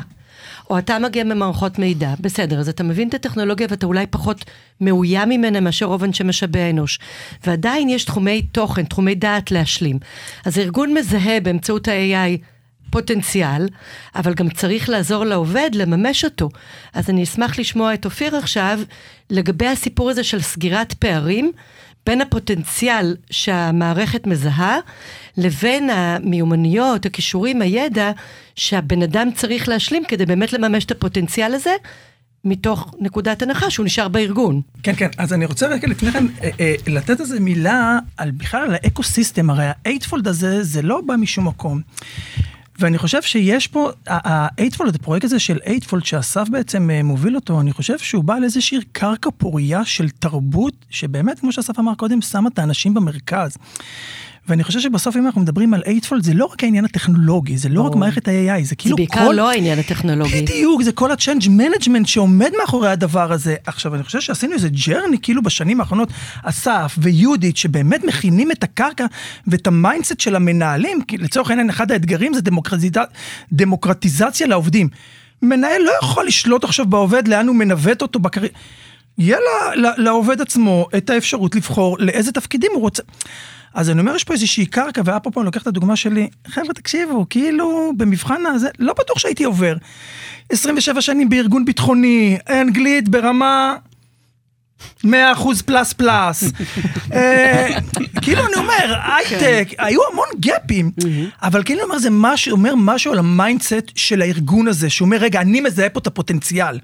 או 0.70 0.78
אתה 0.78 0.99
מגיע 0.99 1.25
ממערכות 1.25 1.78
מידע, 1.78 2.14
בסדר, 2.20 2.61
אז 2.61 2.68
אתה 2.68 2.82
מבין 2.82 3.08
את 3.08 3.14
הטכנולוגיה 3.14 3.66
ואתה 3.70 3.87
אולי 3.87 4.06
פחות 4.06 4.44
מאוים 4.80 5.28
ממנה 5.28 5.61
מאשר 5.61 5.87
רוב 5.87 6.04
אנשי 6.04 6.25
משאבי 6.25 6.61
האנוש. 6.61 6.99
ועדיין 7.46 7.88
יש 7.88 8.04
תחומי 8.04 8.42
תוכן, 8.42 8.85
תחומי 8.85 9.14
דעת 9.14 9.50
להשלים. 9.50 9.99
אז 10.44 10.58
הארגון 10.58 10.94
מזהה 10.94 11.40
באמצעות 11.40 11.88
ה-AI 11.88 12.38
פוטנציאל, 12.90 13.68
אבל 14.14 14.35
גם 14.35 14.50
צריך 14.50 14.88
לעזור 14.88 15.25
לעובד 15.25 15.70
לממש 15.75 16.25
אותו. 16.25 16.49
אז 16.94 17.11
אני 17.11 17.23
אשמח 17.23 17.58
לשמוע 17.58 17.94
את 17.94 18.04
אופיר 18.04 18.37
עכשיו 18.37 18.80
לגבי 19.30 19.66
הסיפור 19.66 20.11
הזה 20.11 20.25
של 20.25 20.40
סגירת 20.40 20.92
פערים 20.92 21.52
בין 22.07 22.21
הפוטנציאל 22.21 23.17
שהמערכת 23.31 24.27
מזהה 24.27 24.79
לבין 25.37 25.91
המיומנויות, 25.91 27.07
הכישורים, 27.07 27.63
הידע 27.63 28.11
שהבן 28.55 29.03
אדם 29.03 29.29
צריך 29.35 29.69
להשלים 29.69 30.03
כדי 30.09 30.27
באמת 30.27 30.53
לממש 30.53 30.85
את 30.85 30.91
הפוטנציאל 30.91 31.55
הזה. 31.55 31.73
מתוך 32.45 32.95
נקודת 33.01 33.43
הנחה 33.43 33.71
שהוא 33.71 33.87
נשאר 33.87 34.09
בארגון. 34.09 34.61
כן, 34.83 34.93
כן, 34.97 35.09
אז 35.19 35.33
אני 35.33 35.45
רוצה 35.45 35.67
רגע 35.67 35.89
לפני 35.89 36.13
כן 36.13 36.27
אה, 36.43 36.51
אה, 36.61 36.75
לתת 36.87 37.21
איזה 37.21 37.41
מילה 37.41 37.99
על 38.17 38.31
בכלל 38.31 38.63
על 38.63 38.75
ה 38.75 38.82
eco 38.82 39.02
system, 39.02 39.50
הרי 39.51 39.65
ה 39.66 39.73
Eightfold 39.73 40.28
הזה 40.29 40.63
זה 40.63 40.83
לא 40.83 41.01
בא 41.01 41.17
משום 41.17 41.49
מקום. 41.49 41.81
ואני 42.78 42.99
חושב 42.99 43.23
שיש 43.23 43.66
פה, 43.66 43.90
ה 44.07 44.14
Eightfold, 44.14 44.95
הפרויקט 44.95 45.25
הזה 45.25 45.38
של 45.38 45.59
Eightfold 45.66 46.05
שאסף 46.04 46.49
בעצם 46.49 46.90
אה, 46.90 47.02
מוביל 47.02 47.37
אותו, 47.37 47.61
אני 47.61 47.73
חושב 47.73 47.99
שהוא 47.99 48.25
בא 48.25 48.38
לאיזושהי 48.38 48.78
קרקע 48.92 49.30
פורייה 49.37 49.85
של 49.85 50.11
תרבות, 50.11 50.75
שבאמת, 50.90 51.38
כמו 51.38 51.52
שאסף 51.52 51.78
אמר 51.78 51.95
קודם, 51.95 52.23
שמה 52.23 52.49
את 52.49 52.59
האנשים 52.59 52.95
במרכז. 52.95 53.56
ואני 54.49 54.65
חושב 54.65 54.81
שבסוף 54.81 55.17
אם 55.17 55.26
אנחנו 55.26 55.41
מדברים 55.41 55.75
על 55.75 55.83
Eightfold, 55.87 56.23
זה 56.23 56.35
לא 56.35 56.45
רק 56.45 56.65
העניין 56.65 56.85
הטכנולוגי, 56.85 57.59
זה 57.59 57.69
לא 57.69 57.81
רק 57.81 57.95
מערכת 57.95 58.29
ה-AI, 58.29 58.65
זה 58.65 58.76
כאילו 58.76 58.97
כל... 58.97 59.03
זה 59.03 59.09
בעיקר 59.09 59.31
לא 59.31 59.50
העניין 59.50 59.79
הטכנולוגי. 59.79 60.43
בדיוק, 60.43 60.83
זה 60.83 60.93
כל 60.93 61.11
ה-change 61.11 61.45
management 61.45 62.07
שעומד 62.07 62.50
מאחורי 62.61 62.91
הדבר 62.91 63.33
הזה. 63.33 63.57
עכשיו, 63.67 63.95
אני 63.95 64.03
חושב 64.03 64.21
שעשינו 64.21 64.53
איזה 64.53 64.69
journey, 64.87 65.16
כאילו 65.23 65.43
בשנים 65.43 65.81
האחרונות, 65.81 66.09
אסף 66.43 66.95
ויהודית, 66.99 67.57
שבאמת 67.57 68.05
מכינים 68.05 68.50
את 68.50 68.65
הקרקע 68.65 69.07
ואת 69.47 69.67
ה 69.66 69.73
mindset 69.73 70.21
של 70.21 70.37
המנהלים, 70.37 71.03
כי 71.03 71.19
לצורך 71.19 71.50
העניין, 71.50 71.71
אחד 71.71 71.93
האתגרים 71.93 72.35
זה 72.35 72.41
דמוקרטיז... 72.41 72.91
דמוקרטיזציה 73.53 74.47
לעובדים. 74.47 74.88
מנהל 75.43 75.83
לא 75.83 75.93
יכול 76.03 76.26
לשלוט 76.26 76.65
עכשיו 76.65 76.87
בעובד 76.87 77.29
לאן 77.29 77.49
הוא 77.49 77.57
מנווט 77.57 78.03
אותו 78.03 78.19
בקריירה. 78.19 78.55
יהיה 79.19 79.38
לעובד 79.97 80.41
עצמו 80.41 80.87
את 80.97 81.11
האפשרות 81.11 81.55
לבחור 81.55 81.97
לאיזה 82.01 82.33
תפקידים 82.33 82.70
הוא 82.75 82.81
רוצה. 82.81 83.03
אז 83.77 83.91
אני 83.91 84.01
אומר, 84.01 84.15
יש 84.15 84.25
פה 84.25 84.33
איזושהי 84.35 84.67
קרקע, 84.67 85.03
ואפרופו 85.05 85.41
אני 85.41 85.47
לוקח 85.47 85.62
את 85.62 85.67
הדוגמה 85.67 85.97
שלי, 85.97 86.29
חבר'ה, 86.47 86.75
תקשיבו, 86.75 87.27
כאילו, 87.31 87.93
במבחן 87.97 88.47
הזה, 88.47 88.69
לא 88.79 88.93
בטוח 88.93 89.19
שהייתי 89.19 89.45
עובר. 89.45 89.75
27 90.51 91.01
שנים 91.01 91.29
בארגון 91.29 91.65
ביטחוני, 91.65 92.39
אנגלית 92.49 93.09
ברמה 93.09 93.77
100% 95.05 95.09
plus 95.66 95.92
plus. 95.92 96.44
אה, 97.12 97.69
כאילו 98.23 98.47
אני 98.47 98.55
אומר, 98.57 98.97
הייטק, 99.17 99.69
היו 99.79 100.01
המון 100.12 100.27
gap־ים, 100.40 100.90
אבל 101.43 101.62
כאילו 101.62 101.81
אני 101.81 101.85
אומר, 101.85 101.99
זה 101.99 102.09
אומר 102.51 102.75
משהו 102.77 103.12
על 103.12 103.19
ה 103.18 103.28
mindset 103.28 103.92
של 103.95 104.23
הארגון 104.23 104.69
הזה, 104.69 104.91
שאומר, 104.91 105.17
רגע, 105.17 105.41
אני 105.41 105.61
מזהה 105.61 105.89
פה 105.89 106.01
את 106.01 106.07
הפוטנציאל. 106.07 106.79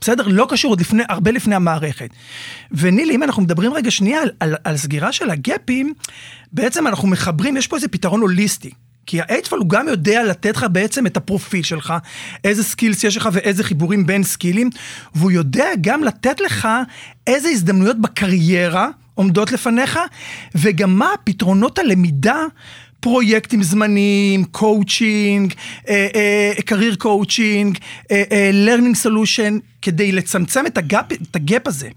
בסדר? 0.00 0.26
לא 0.26 0.46
קשור 0.48 0.72
עוד 0.72 0.80
לפני, 0.80 1.02
הרבה 1.08 1.30
לפני 1.30 1.54
המערכת. 1.54 2.10
ונילי, 2.72 3.14
אם 3.14 3.22
אנחנו 3.22 3.42
מדברים 3.42 3.72
רגע 3.74 3.90
שנייה 3.90 4.20
על 4.64 4.76
סגירה 4.76 5.12
של 5.12 5.30
ה 5.30 5.38
gap־ים, 5.38 5.94
בעצם 6.52 6.86
אנחנו 6.86 7.08
מחברים, 7.08 7.56
יש 7.56 7.66
פה 7.66 7.76
איזה 7.76 7.88
פתרון 7.88 8.20
הוליסטי. 8.20 8.70
כי 9.06 9.20
ה 9.20 9.24
Eightfold 9.24 9.58
הוא 9.58 9.68
גם 9.68 9.88
יודע 9.88 10.24
לתת 10.24 10.56
לך 10.56 10.66
בעצם 10.72 11.06
את 11.06 11.16
הפרופיל 11.16 11.62
שלך, 11.62 11.94
איזה 12.44 12.64
skills 12.64 13.04
יש 13.04 13.16
לך 13.16 13.28
ואיזה 13.32 13.64
חיבורים 13.64 14.06
בין 14.06 14.22
skill־ים, 14.22 14.70
והוא 15.14 15.30
יודע 15.30 15.68
גם 15.80 16.04
לתת 16.04 16.40
לך 16.40 16.68
איזה 17.26 17.48
הזדמנויות 17.48 18.00
בקריירה 18.00 18.88
עומדות 19.14 19.52
לפניך, 19.52 19.98
וגם 20.54 20.98
מה 20.98 21.10
פתרונות 21.24 21.78
הלמידה. 21.78 22.44
פרויקטים 23.00 23.62
זמניים, 23.62 24.44
coaching, 24.44 25.54
career 26.64 26.94
coaching, 26.94 27.78
learning 28.52 28.96
solution, 28.96 29.58
כדי 29.82 30.12
לצמצם 30.12 30.66
את 30.66 30.78
ה 30.78 30.85
gap, 30.85 31.12
את 31.12 31.36
ה 31.36 31.43
gap 31.43 31.66
הזה. 31.66 31.88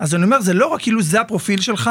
אז 0.00 0.14
אני 0.14 0.24
אומר, 0.24 0.40
זה 0.40 0.54
לא 0.54 0.66
רק 0.66 0.82
כאילו 0.82 1.02
זה 1.02 1.20
הפרופיל 1.20 1.60
שלך, 1.60 1.90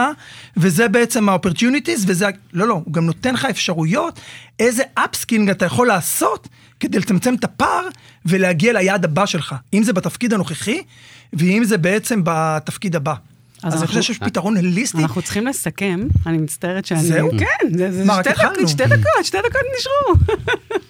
וזה 0.58 0.88
בעצם 0.88 1.30
ה-opportunities, 1.30 2.04
וזה, 2.08 2.26
לא, 2.54 2.67
לא, 2.67 2.74
הוא 2.74 2.93
גם 2.93 3.06
נותן 3.06 3.34
לך 3.34 3.45
אפשרויות, 3.45 4.19
איזה 4.60 4.84
upskilling 4.93 5.50
אתה 5.50 5.65
יכול 5.65 5.88
לעשות 5.88 6.48
כדי 6.80 7.00
לצמצם 7.00 7.36
את 7.36 7.43
הפער 7.43 7.88
ולהגיע 8.26 8.74
ליעד 8.74 9.06
הבא 9.06 9.26
שלך, 9.26 9.56
אם 9.74 9.84
זה 9.84 9.93
בתפקיד 9.93 10.34
הנוכחי, 10.34 10.82
ואם 11.34 11.63
זה 11.63 11.78
בעצם 11.78 12.22
בתפקיד 12.24 12.95
הבא. 12.95 13.13
אז, 13.63 13.74
אז 13.74 13.80
אני 13.80 13.88
חושב 13.88 14.02
שיש 14.02 14.19
פתרון 14.19 14.58
הליסטי. 14.58 14.98
אנחנו 14.98 15.22
צריכים 15.22 15.48
לסכם, 15.48 16.08
אני 16.26 16.38
מצטערת 16.38 16.86
שאני... 16.86 17.02
זהו? 17.02 17.30
כן, 17.39 17.78
זה, 17.78 17.91
זה 17.91 18.04
שתי, 18.22 18.30
דקות, 18.30 18.67
שתי 18.69 18.84
דקות, 18.84 19.24
שתי 19.24 19.38
דקות 19.38 19.62
נשארו. 19.78 20.38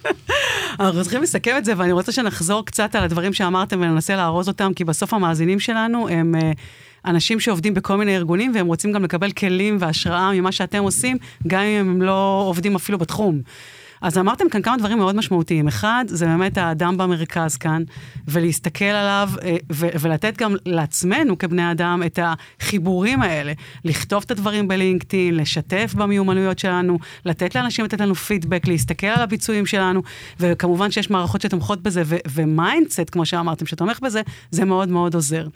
אנחנו 0.80 1.02
צריכים 1.02 1.22
לסכם 1.22 1.54
את 1.58 1.64
זה, 1.64 1.72
ואני 1.76 1.92
רוצה 1.92 2.12
שנחזור 2.12 2.66
קצת 2.66 2.94
על 2.94 3.04
הדברים 3.04 3.32
שאמרתם 3.32 3.80
וננסה 3.80 4.16
לארוז 4.16 4.48
אותם, 4.48 4.72
כי 4.76 4.84
בסוף 4.84 5.14
המאזינים 5.14 5.60
שלנו 5.60 6.08
הם... 6.08 6.34
Uh, 6.34 6.56
אנשים 7.04 7.40
שעובדים 7.40 7.74
בכל 7.74 7.96
מיני 7.96 8.16
ארגונים, 8.16 8.52
והם 8.54 8.66
רוצים 8.66 8.92
גם 8.92 9.04
לקבל 9.04 9.32
כלים 9.32 9.76
והשראה 9.80 10.32
ממה 10.32 10.52
שאתם 10.52 10.82
עושים, 10.82 11.16
גם 11.46 11.60
אם 11.60 11.80
הם 11.80 12.02
לא 12.02 12.44
עובדים 12.46 12.76
אפילו 12.76 12.98
בתחום. 12.98 13.40
אז 14.00 14.18
אמרתם 14.18 14.48
כאן 14.48 14.62
כמה 14.62 14.76
דברים 14.76 14.98
מאוד 14.98 15.16
משמעותיים. 15.16 15.68
אחד, 15.68 16.04
זה 16.08 16.26
באמת 16.26 16.58
האדם 16.58 16.96
במרכז 16.96 17.56
כאן, 17.56 17.82
ולהסתכל 18.28 18.84
עליו, 18.84 19.30
אה, 19.44 19.56
ולתת 19.70 20.36
גם 20.36 20.54
לעצמנו 20.66 21.38
כבני 21.38 21.70
אדם 21.70 22.02
את 22.06 22.18
החיבורים 22.22 23.22
האלה. 23.22 23.52
לכתוב 23.84 24.22
את 24.26 24.30
הדברים 24.30 24.68
ב 24.68 24.75
LinkedIn, 24.75 25.36
לשתף 25.36 25.94
במיומנויות 25.96 26.58
שלנו, 26.58 26.98
לתת 27.24 27.54
לאנשים 27.54 27.84
לתת 27.84 28.00
לנו 28.00 28.14
פידבק, 28.14 28.66
להסתכל 28.66 29.06
על 29.06 29.22
הביצועים 29.22 29.66
שלנו, 29.66 30.02
וכמובן 30.40 30.90
שיש 30.90 31.10
מערכות 31.10 31.40
שתומכות 31.40 31.82
בזה, 31.82 32.02
ו 32.28 32.37
mindset, 32.37 33.10
כמו 33.10 33.26
שאמרתם, 33.26 33.66
שתומך 33.66 34.00
בזה, 34.00 34.22
זה 34.50 34.64
מאוד 34.64 34.88
מאוד 34.88 35.14
עוזר. 35.14 35.46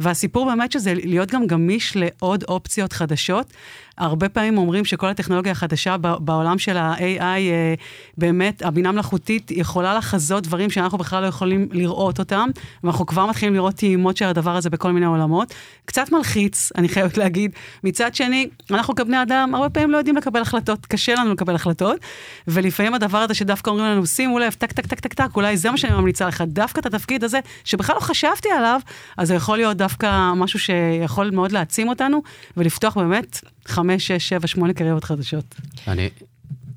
והסיפור 0.00 0.46
באמת 0.46 0.72
שזה 0.72 0.94
להיות 0.94 1.30
גם 1.30 1.46
גמיש 1.46 1.96
לעוד 1.96 2.44
אופציות 2.48 2.92
חדשות. 2.92 3.52
הרבה 3.98 4.28
פעמים 4.28 4.58
אומרים 4.58 4.84
שכל 4.84 5.06
הטכנולוגיה 5.06 5.52
החדשה 5.52 5.96
בעולם 5.96 6.58
של 6.58 6.76
ה-AI, 6.76 7.20
אה, 7.20 7.74
באמת, 8.18 8.62
הבינה 8.62 8.92
מלאכותית 8.92 9.50
יכולה 9.50 9.94
לחזות 9.94 10.44
דברים 10.44 10.70
שאנחנו 10.70 10.98
בכלל 10.98 11.22
לא 11.22 11.26
יכולים 11.26 11.68
לראות 11.72 12.18
אותם, 12.18 12.48
ואנחנו 12.84 13.06
כבר 13.06 13.26
מתחילים 13.26 13.54
לראות 13.54 13.74
טעימות 13.74 14.16
של 14.16 14.24
הדבר 14.24 14.56
הזה 14.56 14.70
בכל 14.70 14.92
מיני 14.92 15.06
עולמות. 15.06 15.54
קצת 15.84 16.12
מלחיץ, 16.12 16.72
אני 16.76 16.88
חייבת 16.88 17.16
להגיד. 17.18 17.50
מצד 17.84 18.14
שני, 18.14 18.48
אנחנו 18.70 18.94
כבני 18.94 19.22
אדם 19.22 19.54
הרבה 19.54 19.68
פעמים 19.68 19.90
לא 19.90 19.98
יודעים 19.98 20.16
לקבל 20.16 20.40
החלטות, 20.40 20.86
קשה 20.86 21.14
לנו 21.14 21.32
לקבל 21.32 21.54
החלטות, 21.54 22.00
ולפעמים 22.48 22.94
הדבר 22.94 23.18
הזה 23.18 23.34
שדווקא 23.34 23.70
אומרים 23.70 23.86
לנו, 23.86 24.06
שימו 24.06 24.38
לב, 24.38 24.52
טק, 24.52 24.72
טק, 24.72 24.86
טק, 24.86 25.00
טק, 25.00 25.14
טק, 25.14 25.36
אולי 25.36 25.56
זה 25.56 25.70
מה 25.70 25.76
שאני 25.76 25.94
ממליצה 25.94 26.28
לך, 26.28 26.42
דווקא 26.46 26.80
את 26.80 26.86
התפקיד 26.86 27.24
הזה, 27.24 27.40
שבכלל 27.64 27.96
לא 27.96 28.00
חשבתי 28.00 28.48
עליו, 28.50 28.80
אז 29.16 29.28
זה 29.28 29.34
יכול 29.34 29.56
להיות 29.56 29.76
דווקא 29.76 30.32
משהו 30.36 30.58
שיכול 30.58 31.30
מאוד 31.30 31.52
להעצים 31.52 31.88
אותנו, 31.88 32.22
ולפתוח 32.56 32.96
באמת 32.96 33.40
חמש, 33.68 34.06
שש, 34.06 34.28
שבע, 34.28 34.46
שמונה 34.46 34.72
קריירות 34.72 35.04
חדשות. 35.04 35.54
אני, 35.88 36.08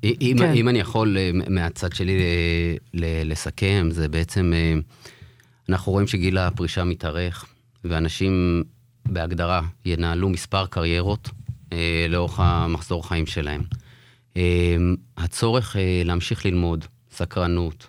אם, 0.04 0.36
כן. 0.38 0.52
אם 0.52 0.68
אני 0.68 0.78
יכול 0.78 1.16
אה, 1.18 1.30
מהצד 1.48 1.92
שלי 1.92 2.18
אה, 3.02 3.22
לסכם, 3.24 3.88
זה 3.90 4.08
בעצם, 4.08 4.52
אה, 4.54 4.74
אנחנו 5.68 5.92
רואים 5.92 6.06
שגיל 6.06 6.38
הפרישה 6.38 6.84
מתארך, 6.84 7.46
ואנשים 7.84 8.62
בהגדרה 9.06 9.62
ינהלו 9.84 10.28
מספר 10.28 10.66
קריירות 10.66 11.30
לאורך 12.08 12.40
המחזור 12.40 13.08
חיים 13.08 13.26
שלהם. 13.26 13.62
הצורך 15.16 15.76
להמשיך 16.04 16.46
ללמוד, 16.46 16.84
סקרנות, 17.12 17.86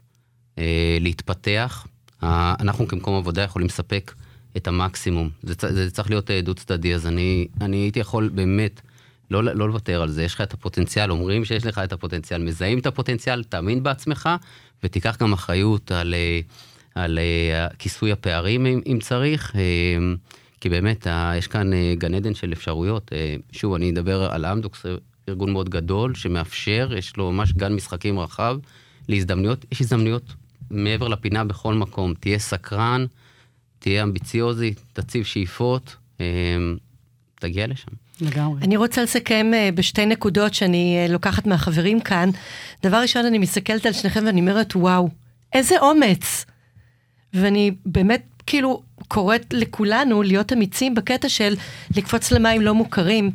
להתפתח, 1.00 1.88
אנחנו 2.24 2.88
כמקום 2.88 3.16
עבודה 3.16 3.42
יכולים 3.42 3.68
לספק 3.68 4.14
את 4.58 4.68
המקסימום. 4.68 5.30
זה, 5.44 5.54
זה 5.74 5.92
צריך 5.92 6.10
להיות 6.10 6.32
דו 6.32 6.54
צדדי, 6.54 6.96
אז 6.96 7.08
אני, 7.08 7.48
אני 7.62 7.78
הייתי 7.78 8.00
יכול 8.00 8.30
באמת 8.30 8.82
לא, 9.32 9.44
לא 9.44 9.68
לוותר 9.68 10.02
על 10.02 10.10
זה. 10.10 10.24
יש 10.24 10.34
לך 10.34 10.42
את 10.42 10.54
הפוטנציאל, 10.54 11.12
אומרים 11.12 11.46
שיש 11.46 11.66
לך 11.66 11.78
את 11.78 11.94
הפוטנציאל, 11.94 12.42
מזהים 12.42 12.80
את 12.80 12.86
הפוטנציאל, 12.86 13.44
תאמין 13.44 13.84
בעצמך, 13.84 14.30
ותיקח 14.84 15.18
גם 15.20 15.34
אחריות 15.34 15.92
על, 15.92 16.16
על 16.96 17.20
כיסוי 17.80 18.12
הפערים 18.12 18.66
אם, 18.66 18.82
אם 18.86 19.00
צריך. 19.02 19.56
כי 20.62 20.70
באמת, 20.70 21.08
יש 21.38 21.48
כאן 21.48 21.72
גן 21.98 22.14
עדן 22.14 22.34
של 22.34 22.54
אפשרויות. 22.54 23.12
שוב, 23.52 23.74
אני 23.74 23.92
אדבר 23.92 24.32
על 24.32 24.46
אמדוקס, 24.46 24.86
ארגון 25.30 25.54
מאוד 25.54 25.70
גדול, 25.70 26.16
שמאפשר, 26.16 26.90
יש 26.98 27.18
לו 27.18 27.32
ממש 27.32 27.54
גן 27.54 27.74
משחקים 27.74 28.20
רחב 28.20 28.58
להזדמנויות. 29.10 29.66
יש 29.72 29.82
הזדמנויות 29.82 30.34
מעבר 30.72 31.08
לפינה 31.08 31.44
בכל 31.44 31.74
מקום. 31.74 32.14
תהיה 32.14 32.40
סקרן, 32.40 33.06
תהיה 33.80 34.04
אמביציוזי, 34.04 34.74
תציב 34.94 35.26
שאיפות, 35.26 35.96
אה, 36.22 36.26
תגיע 37.36 37.68
לשם. 37.68 37.92
לגמרי. 38.22 38.62
אני 38.62 38.78
רוצה 38.78 39.04
לסכם 39.04 39.52
אה, 39.54 39.70
בשתי 39.76 40.06
נקודות 40.06 40.54
שאני 40.54 40.98
אה, 40.98 41.14
לוקחת 41.14 41.48
מהחברים 41.48 42.00
כאן. 42.00 42.30
דבר 42.84 42.98
ראשון, 42.98 43.26
אני 43.26 43.38
מסתכלת 43.38 43.86
על 43.86 43.94
שניכם 43.94 44.24
ואני 44.26 44.42
אומרת, 44.42 44.76
וואו, 44.76 45.10
איזה 45.54 45.80
אומץ. 45.80 46.46
ואני 47.34 47.72
באמת 47.86 48.24
כאילו 48.48 48.82
קוראת 49.08 49.54
לכולנו 49.54 50.24
להיות 50.24 50.54
אמיצים 50.54 50.96
בקטע 50.96 51.30
של 51.30 51.56
לקפוץ 51.98 52.32
למים 52.32 52.62
לא 52.62 52.76
מוכרים. 52.76 53.32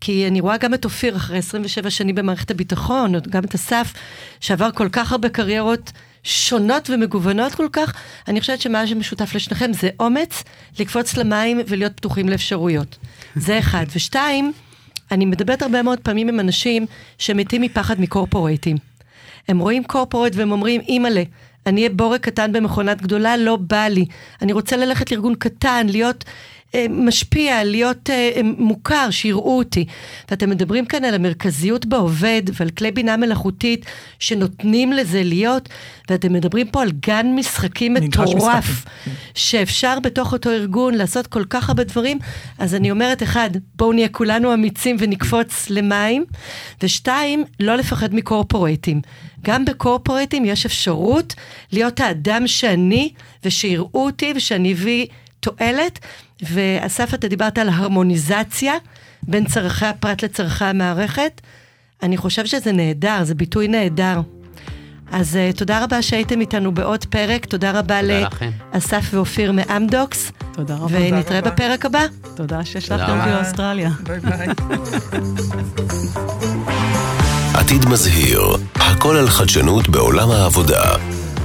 כי 0.00 0.26
אני 0.26 0.40
רואה 0.40 0.56
גם 0.56 0.74
את 0.74 0.84
אופיר 0.84 1.16
אחרי 1.16 1.38
27 1.38 1.90
שנים 1.90 2.14
במערכת 2.14 2.50
הביטחון, 2.50 3.12
גם 3.30 3.44
את 3.44 3.54
אסף, 3.54 3.92
שעבר 4.40 4.70
כל 4.70 4.88
כך 4.92 5.12
הרבה 5.12 5.28
קריירות 5.28 5.92
שונות 6.22 6.90
ומגוונות 6.90 7.54
כל 7.54 7.68
כך, 7.72 7.94
אני 8.28 8.40
חושבת 8.40 8.60
שמה 8.60 8.86
שמשותף 8.86 9.34
לשניכם 9.34 9.72
זה 9.72 9.88
אומץ 10.00 10.44
לקפוץ 10.78 11.16
למים 11.16 11.60
ולהיות 11.66 11.92
פתוחים 11.96 12.28
לאפשרויות. 12.28 12.98
זה 13.36 13.58
אחד. 13.58 13.86
ושתיים, 13.94 14.52
אני 15.10 15.24
מדברת 15.24 15.62
הרבה 15.62 15.82
מאוד 15.82 15.98
פעמים 16.00 16.28
עם 16.28 16.40
אנשים 16.40 16.86
שמתים 17.18 17.62
מפחד 17.62 18.00
מקורפורטים. 18.00 18.76
הם 19.48 19.58
רואים 19.58 19.84
קורפורט 19.84 20.32
והם 20.36 20.52
אומרים, 20.52 20.80
אימא'לה, 20.80 21.22
אני 21.66 21.80
אהיה 21.80 21.90
בורג 21.90 22.20
קטן 22.20 22.52
במכונת 22.52 23.02
גדולה, 23.02 23.36
לא 23.36 23.56
בא 23.56 23.86
לי. 23.86 24.04
אני 24.42 24.52
רוצה 24.52 24.76
ללכת 24.76 25.10
לארגון 25.10 25.34
קטן, 25.34 25.86
להיות 25.90 26.24
משפיע, 26.90 27.64
להיות 27.64 28.10
אה, 28.10 28.30
אה, 28.36 28.40
מוכר, 28.42 29.10
שיראו 29.10 29.58
אותי. 29.58 29.84
ואתם 30.30 30.50
מדברים 30.50 30.86
כאן 30.86 31.04
על 31.04 31.14
המרכזיות 31.14 31.86
בעובד 31.86 32.42
ועל 32.52 32.70
כלי 32.70 32.90
בינה 32.90 33.16
מלאכותית 33.16 33.86
שנותנים 34.18 34.92
לזה 34.92 35.22
להיות, 35.22 35.68
ואתם 36.10 36.32
מדברים 36.32 36.66
פה 36.66 36.82
על 36.82 36.90
גן 36.90 37.26
משחקים 37.36 37.94
מטורף, 37.94 38.84
שאפשר 39.34 40.00
בתוך 40.00 40.32
אותו 40.32 40.50
ארגון 40.50 40.94
לעשות 40.94 41.26
כל 41.26 41.44
כך 41.50 41.68
הרבה 41.68 41.84
דברים. 41.84 42.18
אז 42.58 42.74
אני 42.74 42.90
אומרת, 42.90 43.22
אחד, 43.22 43.50
בואו 43.76 43.92
נהיה 43.92 44.08
כולנו 44.08 44.54
אמיצים 44.54 44.96
ונקפוץ 44.98 45.70
למים, 45.70 46.24
ושתיים, 46.82 47.44
לא 47.60 47.76
לפחד 47.76 48.14
מקורפורטים. 48.14 49.00
גם 49.42 49.64
בקורפורטים 49.64 50.44
יש 50.44 50.66
אפשרות 50.66 51.34
להיות 51.72 52.00
האדם 52.00 52.46
שאני, 52.46 53.12
ושיראו 53.44 54.04
אותי, 54.04 54.32
ושאני 54.36 54.72
אביא 54.72 55.06
תועלת. 55.40 55.98
ואסף, 56.42 57.14
אתה 57.14 57.28
דיברת 57.28 57.58
על 57.58 57.68
הרמוניזציה 57.68 58.74
בין 59.22 59.46
צרכי 59.46 59.86
הפרט 59.86 60.24
לצרכי 60.24 60.64
המערכת. 60.64 61.40
אני 62.02 62.16
חושב 62.16 62.46
שזה 62.46 62.72
נהדר, 62.72 63.24
זה 63.24 63.34
ביטוי 63.34 63.68
נהדר. 63.68 64.20
אז 65.12 65.38
uh, 65.52 65.56
תודה 65.56 65.84
רבה 65.84 66.02
שהייתם 66.02 66.40
איתנו 66.40 66.74
בעוד 66.74 67.04
פרק, 67.04 67.44
תודה 67.44 67.70
רבה 67.70 68.00
לאסף 68.02 69.04
ואופיר 69.10 69.52
מאמדוקס. 69.52 70.32
תודה 70.52 70.74
רבה. 70.74 70.98
ונתראה 71.00 71.40
תודה 71.40 71.40
בפרק 71.40 71.86
הבא. 71.86 72.06
תודה 72.36 72.64
שהשלחתם 72.64 73.18
אותי 73.18 73.30
לאוסטרליה. 73.30 73.90
ביי 74.02 74.20
ביי. 74.20 74.48
עתיד 77.54 77.88
מזהיר, 77.88 78.42
הכל 78.74 79.16
על 79.16 79.28
חדשנות 79.28 79.88
בעולם 79.88 80.30
העבודה. 80.30 80.96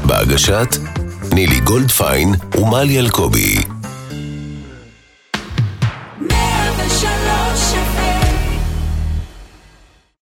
בהגשת 0.06 0.68
נילי 1.34 1.60
גולדפיין 1.60 2.36
ומלי 2.58 3.00
אלקובי. 3.00 3.75